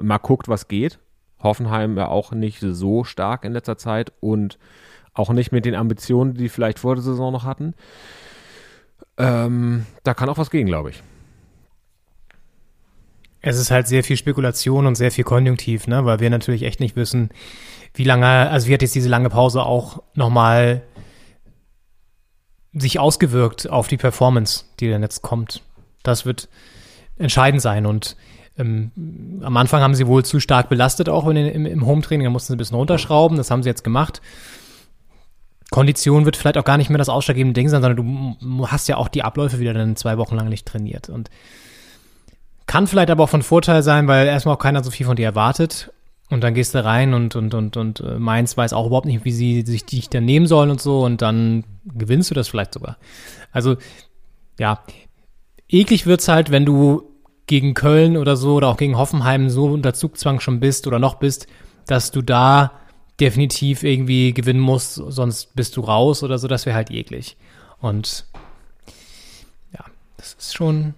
[0.00, 0.98] mal guckt, was geht.
[1.42, 4.58] Hoffenheim ja auch nicht so stark in letzter Zeit und
[5.14, 7.74] auch nicht mit den Ambitionen, die vielleicht vor der Saison noch hatten.
[9.16, 11.02] Ähm, da kann auch was gehen, glaube ich.
[13.42, 16.04] Es ist halt sehr viel Spekulation und sehr viel Konjunktiv, ne?
[16.04, 17.30] weil wir natürlich echt nicht wissen,
[17.94, 20.82] wie lange, also wie hat jetzt diese lange Pause auch nochmal
[22.72, 25.62] sich ausgewirkt auf die Performance, die dann jetzt kommt.
[26.02, 26.48] Das wird
[27.18, 28.16] entscheidend sein und
[28.58, 32.30] ähm, am Anfang haben sie wohl zu stark belastet, auch in, im, im Home-Training, da
[32.30, 34.20] mussten sie ein bisschen runterschrauben, das haben sie jetzt gemacht.
[35.70, 38.96] Kondition wird vielleicht auch gar nicht mehr das ausschlaggebende Ding sein, sondern du hast ja
[38.96, 41.30] auch die Abläufe wieder dann zwei Wochen lang nicht trainiert und
[42.70, 45.26] kann vielleicht aber auch von Vorteil sein, weil erstmal auch keiner so viel von dir
[45.26, 45.92] erwartet.
[46.28, 49.24] Und dann gehst du rein und, und, und, und äh, Mainz weiß auch überhaupt nicht,
[49.24, 51.00] wie sie sich dich dann nehmen sollen und so.
[51.00, 52.96] Und dann gewinnst du das vielleicht sogar.
[53.50, 53.76] Also,
[54.56, 54.84] ja,
[55.68, 57.10] eklig wird's halt, wenn du
[57.48, 61.16] gegen Köln oder so oder auch gegen Hoffenheim so unter Zugzwang schon bist oder noch
[61.16, 61.48] bist,
[61.88, 62.70] dass du da
[63.18, 66.46] definitiv irgendwie gewinnen musst, sonst bist du raus oder so.
[66.46, 67.36] Das wäre halt eklig.
[67.80, 68.26] Und
[69.72, 69.84] ja,
[70.18, 70.94] das ist schon,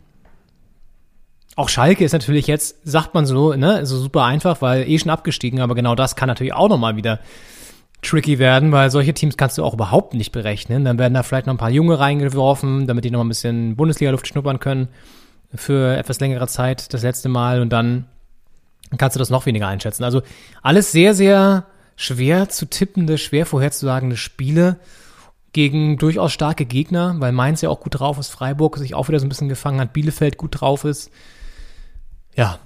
[1.63, 5.11] auch Schalke ist natürlich jetzt, sagt man so, ne, so super einfach, weil eh schon
[5.11, 7.21] abgestiegen, aber genau das kann natürlich auch nochmal wieder
[8.03, 10.85] tricky werden, weil solche Teams kannst du auch überhaupt nicht berechnen.
[10.85, 14.27] Dann werden da vielleicht noch ein paar Junge reingeworfen, damit die noch ein bisschen Bundesliga-Luft
[14.27, 14.89] schnuppern können
[15.55, 18.07] für etwas längere Zeit das letzte Mal und dann
[18.99, 20.03] kannst du das noch weniger einschätzen.
[20.03, 20.23] Also
[20.63, 24.81] alles sehr, sehr schwer zu tippende, schwer vorherzusagende Spiele
[25.53, 29.21] gegen durchaus starke Gegner, weil Mainz ja auch gut drauf ist, Freiburg sich auch wieder
[29.21, 31.13] so ein bisschen gefangen hat, Bielefeld gut drauf ist.
[32.37, 32.59] Ja.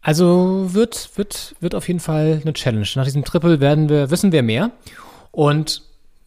[0.00, 2.86] Also wird, wird, wird auf jeden Fall eine Challenge.
[2.96, 4.72] Nach diesem Triple werden wir, wissen wir mehr.
[5.30, 5.82] Und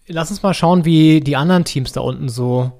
[0.07, 2.71] lass uns mal schauen, wie die anderen Teams da unten so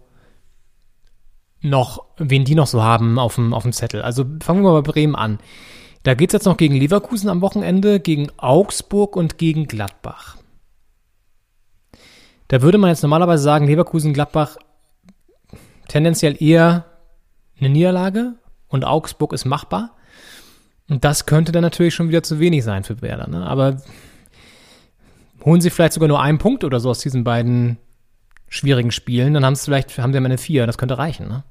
[1.61, 4.01] noch, wen die noch so haben auf dem, auf dem Zettel.
[4.01, 5.39] Also fangen wir mal bei Bremen an.
[6.03, 10.37] Da geht's jetzt noch gegen Leverkusen am Wochenende, gegen Augsburg und gegen Gladbach.
[12.47, 14.57] Da würde man jetzt normalerweise sagen, Leverkusen, Gladbach
[15.87, 16.85] tendenziell eher
[17.59, 18.35] eine Niederlage,
[18.75, 19.95] und Augsburg ist machbar.
[20.87, 23.27] Und das könnte dann natürlich schon wieder zu wenig sein für Werder.
[23.27, 23.45] Ne?
[23.45, 23.81] Aber
[25.43, 27.77] holen sie vielleicht sogar nur einen Punkt oder so aus diesen beiden
[28.47, 30.67] schwierigen Spielen, dann haben sie vielleicht, haben sie am vier.
[30.67, 31.27] Das könnte reichen.
[31.27, 31.43] Ne?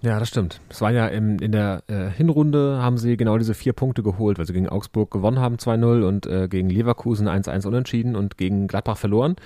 [0.00, 0.60] Ja, das stimmt.
[0.70, 4.38] Es war ja im, in der äh, Hinrunde haben sie genau diese vier Punkte geholt,
[4.38, 8.68] weil sie gegen Augsburg gewonnen haben 2-0 und äh, gegen Leverkusen 1-1 unentschieden und gegen
[8.68, 9.36] Gladbach verloren.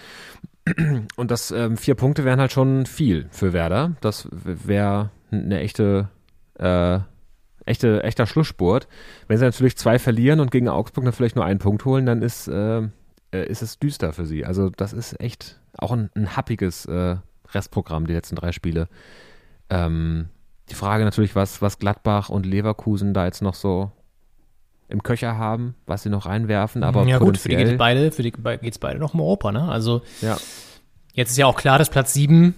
[1.16, 3.92] Und das ähm, vier Punkte wären halt schon viel für Werder.
[4.00, 6.08] Das wäre eine echte,
[6.58, 7.00] äh,
[7.64, 8.88] echte, echter Schlussspurt.
[9.28, 12.22] Wenn sie natürlich zwei verlieren und gegen Augsburg dann vielleicht nur einen Punkt holen, dann
[12.22, 12.82] ist, äh,
[13.32, 14.44] äh, ist es düster für sie.
[14.44, 17.16] Also das ist echt auch ein, ein happiges äh,
[17.50, 18.88] Restprogramm, die letzten drei Spiele.
[19.70, 20.28] Ähm,
[20.70, 23.90] die Frage natürlich, was, was Gladbach und Leverkusen da jetzt noch so
[24.88, 26.82] im Köcher haben, was sie noch reinwerfen.
[26.84, 29.50] Aber ja gut, für die geht es beide, für die geht's beide noch um Europa,
[29.50, 29.68] ne?
[29.68, 30.36] Also ja.
[31.14, 32.54] jetzt ist ja auch klar, dass Platz 7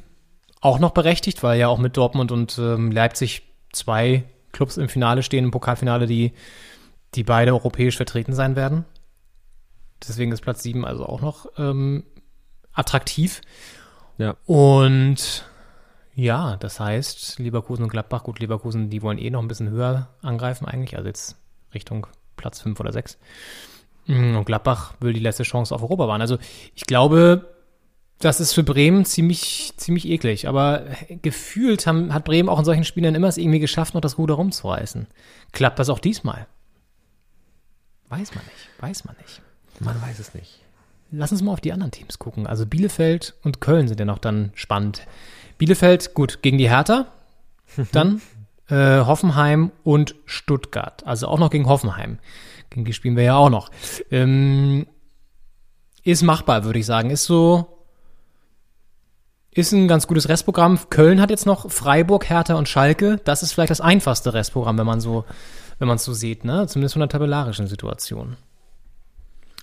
[0.64, 3.42] auch noch berechtigt, weil ja auch mit Dortmund und ähm, Leipzig
[3.72, 6.32] zwei Clubs im Finale stehen, im Pokalfinale, die,
[7.14, 8.86] die beide europäisch vertreten sein werden.
[10.08, 12.04] Deswegen ist Platz 7 also auch noch ähm,
[12.72, 13.42] attraktiv.
[14.16, 14.36] Ja.
[14.46, 15.44] Und
[16.14, 20.08] ja, das heißt, Leverkusen und Gladbach, gut, Leverkusen, die wollen eh noch ein bisschen höher
[20.22, 21.36] angreifen eigentlich, also jetzt
[21.74, 22.06] Richtung
[22.36, 23.18] Platz 5 oder 6.
[24.06, 26.22] Mm, und Gladbach will die letzte Chance auf Europa waren.
[26.22, 26.38] Also
[26.74, 27.53] ich glaube,
[28.18, 30.48] das ist für Bremen ziemlich, ziemlich eklig.
[30.48, 30.84] Aber
[31.22, 34.34] gefühlt haben, hat Bremen auch in solchen Spielen immer es irgendwie geschafft, noch das Ruder
[34.34, 35.06] rumzureißen.
[35.52, 36.46] Klappt das auch diesmal?
[38.08, 39.42] Weiß man nicht, weiß man nicht.
[39.80, 40.60] Man weiß es nicht.
[41.10, 42.46] Lass uns mal auf die anderen Teams gucken.
[42.46, 45.06] Also Bielefeld und Köln sind ja noch dann spannend.
[45.58, 47.06] Bielefeld, gut, gegen die Hertha.
[47.92, 48.20] Dann
[48.68, 51.06] äh, Hoffenheim und Stuttgart.
[51.06, 52.18] Also auch noch gegen Hoffenheim.
[52.70, 53.70] Gegen die spielen wir ja auch noch.
[54.10, 54.86] Ähm,
[56.02, 57.10] ist machbar, würde ich sagen.
[57.10, 57.73] Ist so,
[59.54, 60.78] ist ein ganz gutes Restprogramm.
[60.90, 63.20] Köln hat jetzt noch Freiburg, Hertha und Schalke.
[63.24, 65.24] Das ist vielleicht das einfachste Restprogramm, wenn man so,
[65.78, 66.66] wenn man es so sieht, ne?
[66.66, 68.36] Zumindest von der tabellarischen Situation.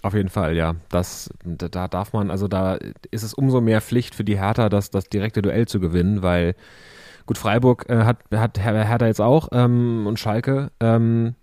[0.02, 0.76] Auf jeden Fall, ja.
[0.89, 2.78] Das, da, da darf man, also da
[3.12, 6.56] ist es umso mehr Pflicht für die Hertha, das, das direkte Duell zu gewinnen, weil
[7.26, 11.36] gut, Freiburg äh, hat, hat Hertha jetzt auch ähm, und Schalke, ähm,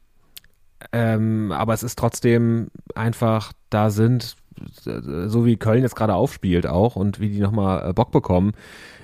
[0.93, 4.37] ähm, aber es ist trotzdem einfach, da sind,
[4.85, 8.53] so wie Köln jetzt gerade aufspielt auch und wie die nochmal äh, Bock bekommen,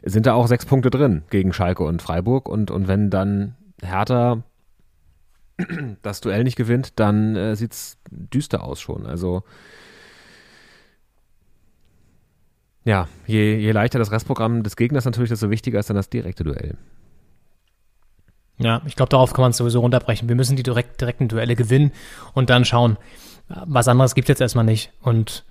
[0.02, 4.42] sind da auch sechs Punkte drin gegen Schalke und Freiburg und, und wenn dann Hertha
[6.02, 9.06] das Duell nicht gewinnt, dann äh, sieht es düster aus schon.
[9.06, 9.42] Also
[12.84, 16.44] ja, je, je leichter das Restprogramm des Gegners natürlich, desto wichtiger ist dann das direkte
[16.44, 16.76] Duell.
[18.58, 20.28] Ja, ich glaube, darauf kann man es sowieso runterbrechen.
[20.28, 21.92] Wir müssen die direkt, direkten Duelle gewinnen
[22.34, 22.98] und dann schauen.
[23.48, 24.90] Was anderes gibt es jetzt erstmal nicht.
[25.02, 25.44] Und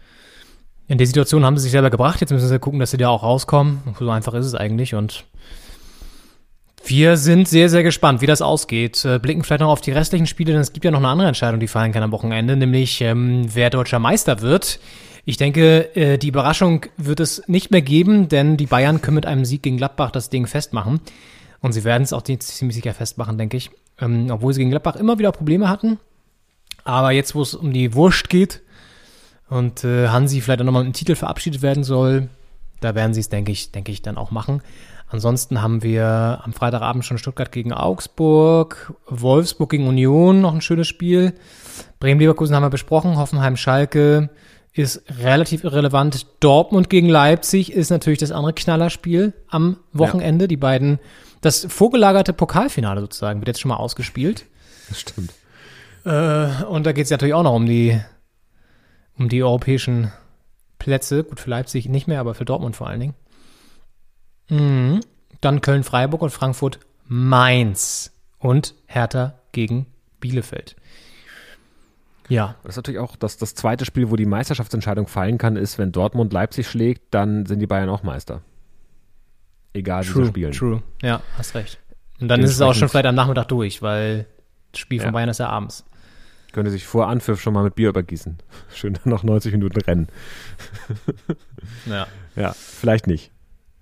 [0.88, 2.22] in der Situation haben sie sich selber gebracht.
[2.22, 3.82] Jetzt müssen sie gucken, dass sie da auch rauskommen.
[3.98, 4.96] So einfach ist es eigentlich.
[4.96, 5.26] Und
[6.86, 9.06] wir sind sehr, sehr gespannt, wie das ausgeht.
[9.06, 11.30] Äh, blicken vielleicht noch auf die restlichen Spiele, denn es gibt ja noch eine andere
[11.30, 14.80] Entscheidung, die fallen kann am Wochenende, nämlich ähm, wer deutscher Meister wird.
[15.24, 19.26] Ich denke, äh, die Überraschung wird es nicht mehr geben, denn die Bayern können mit
[19.26, 21.00] einem Sieg gegen Gladbach das Ding festmachen.
[21.62, 23.72] Und sie werden es auch ziemlich sicher festmachen, denke ich.
[24.02, 26.00] Ähm, obwohl sie gegen Gladbach immer wieder Probleme hatten.
[26.84, 28.62] Aber jetzt, wo es um die Wurst geht
[29.50, 32.30] und äh, Hansi vielleicht auch nochmal mit einem Titel verabschiedet werden soll,
[32.82, 34.62] da werden sie es, denke ich, denke ich, dann auch machen.
[35.08, 40.88] Ansonsten haben wir am Freitagabend schon Stuttgart gegen Augsburg, Wolfsburg gegen Union, noch ein schönes
[40.88, 41.34] Spiel.
[42.00, 44.30] Bremen-Leverkusen haben wir besprochen, Hoffenheim-Schalke
[44.74, 46.26] ist relativ irrelevant.
[46.40, 50.46] Dortmund gegen Leipzig ist natürlich das andere Knallerspiel am Wochenende.
[50.46, 50.48] Ja.
[50.48, 51.00] Die beiden,
[51.42, 54.46] das vorgelagerte Pokalfinale sozusagen wird jetzt schon mal ausgespielt.
[54.90, 55.32] Das stimmt.
[56.06, 57.99] Äh, und da geht es natürlich auch noch um die,
[59.18, 60.12] um die europäischen
[60.80, 61.24] Plätze.
[61.24, 63.14] Gut, für Leipzig nicht mehr, aber für Dortmund vor allen Dingen.
[64.49, 64.99] Mhm.
[65.41, 68.12] Dann Köln-Freiburg und Frankfurt-Mainz.
[68.39, 69.86] Und Hertha gegen
[70.20, 70.76] Bielefeld.
[72.28, 72.56] Ja.
[72.64, 75.93] Das ist natürlich auch das, das zweite Spiel, wo die Meisterschaftsentscheidung fallen kann, ist, wenn
[75.93, 78.41] Dortmund Leipzig schlägt, dann sind die Bayern auch Meister.
[79.74, 80.51] Egal, true, wie sie spielen.
[80.51, 81.80] True, ja, hast recht.
[82.20, 84.28] Und dann ist es auch schon vielleicht am Nachmittag durch, weil
[84.72, 85.12] das Spiel von ja.
[85.12, 85.86] Bayern ist ja abends.
[86.54, 88.38] Könnte sich vor Anpfiff schon mal mit Bier übergießen.
[88.74, 90.08] Schön dann noch 90 Minuten rennen.
[91.86, 92.08] ja.
[92.36, 93.32] Ja, vielleicht nicht.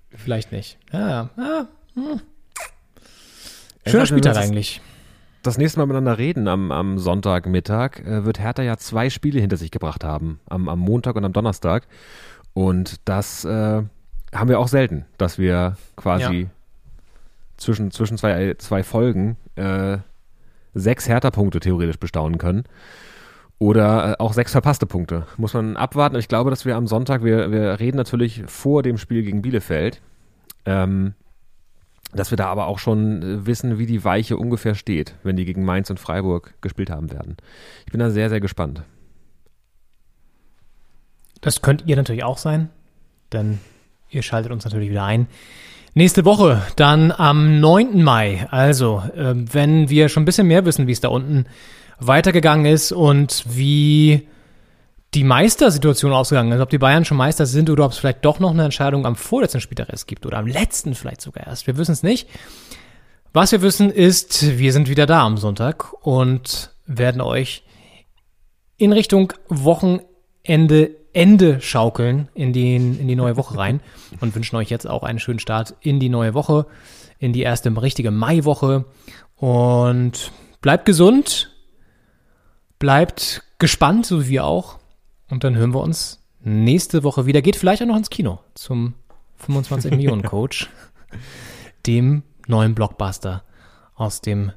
[0.09, 0.79] Vielleicht nicht.
[0.91, 1.67] Ja, ja.
[1.93, 2.21] Hm.
[3.85, 4.81] Schöner Spieltag eigentlich.
[5.43, 9.57] Das nächste Mal miteinander reden am, am Sonntagmittag äh, wird Hertha ja zwei Spiele hinter
[9.57, 10.39] sich gebracht haben.
[10.47, 11.87] Am, am Montag und am Donnerstag.
[12.53, 13.83] Und das äh,
[14.33, 16.47] haben wir auch selten, dass wir quasi ja.
[17.57, 19.97] zwischen, zwischen zwei, zwei Folgen äh,
[20.73, 22.63] sechs Hertha-Punkte theoretisch bestaunen können.
[23.59, 25.27] Oder äh, auch sechs verpasste Punkte.
[25.37, 26.15] Muss man abwarten.
[26.15, 30.01] Ich glaube, dass wir am Sonntag, wir, wir reden natürlich vor dem Spiel gegen Bielefeld,
[30.65, 31.13] ähm,
[32.13, 35.45] dass wir da aber auch schon äh, wissen, wie die Weiche ungefähr steht, wenn die
[35.45, 37.37] gegen Mainz und Freiburg gespielt haben werden.
[37.85, 38.83] Ich bin da sehr, sehr gespannt.
[41.41, 42.69] Das könnt ihr natürlich auch sein,
[43.31, 43.59] denn
[44.09, 45.27] ihr schaltet uns natürlich wieder ein.
[45.93, 48.01] Nächste Woche, dann am 9.
[48.01, 48.47] Mai.
[48.49, 51.47] Also, äh, wenn wir schon ein bisschen mehr wissen, wie es da unten
[51.99, 54.25] weitergegangen ist und wie
[55.13, 58.39] die Meistersituation ausgegangen ist, ob die Bayern schon Meister sind oder ob es vielleicht doch
[58.39, 61.67] noch eine Entscheidung am vorletzten Spieltag erst gibt oder am letzten vielleicht sogar erst.
[61.67, 62.29] Wir wissen es nicht.
[63.33, 67.63] Was wir wissen ist, wir sind wieder da am Sonntag und werden euch
[68.77, 73.81] in Richtung Wochenende Ende schaukeln in, den, in die neue Woche rein
[74.21, 76.65] und wünschen euch jetzt auch einen schönen Start in die neue Woche,
[77.19, 78.85] in die erste richtige Maiwoche
[79.37, 80.31] und
[80.61, 81.51] bleibt gesund,
[82.81, 84.79] Bleibt gespannt, so wie wir auch.
[85.29, 87.43] Und dann hören wir uns nächste Woche wieder.
[87.43, 88.95] Geht vielleicht auch noch ins Kino zum
[89.37, 90.67] 25 Millionen Coach,
[91.85, 93.43] dem neuen Blockbuster
[93.93, 94.51] aus dem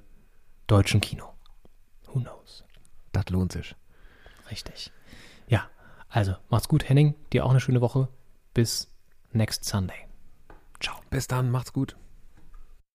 [0.67, 1.35] deutschen Kino.
[2.07, 2.65] Who knows?
[3.13, 3.77] Das lohnt sich.
[4.51, 4.91] Richtig.
[6.15, 7.15] Also macht's gut, Henning.
[7.33, 8.07] Dir auch eine schöne Woche.
[8.55, 8.89] Bis
[9.33, 10.07] next Sunday.
[10.79, 10.95] Ciao.
[11.11, 11.97] Bis dann, macht's gut.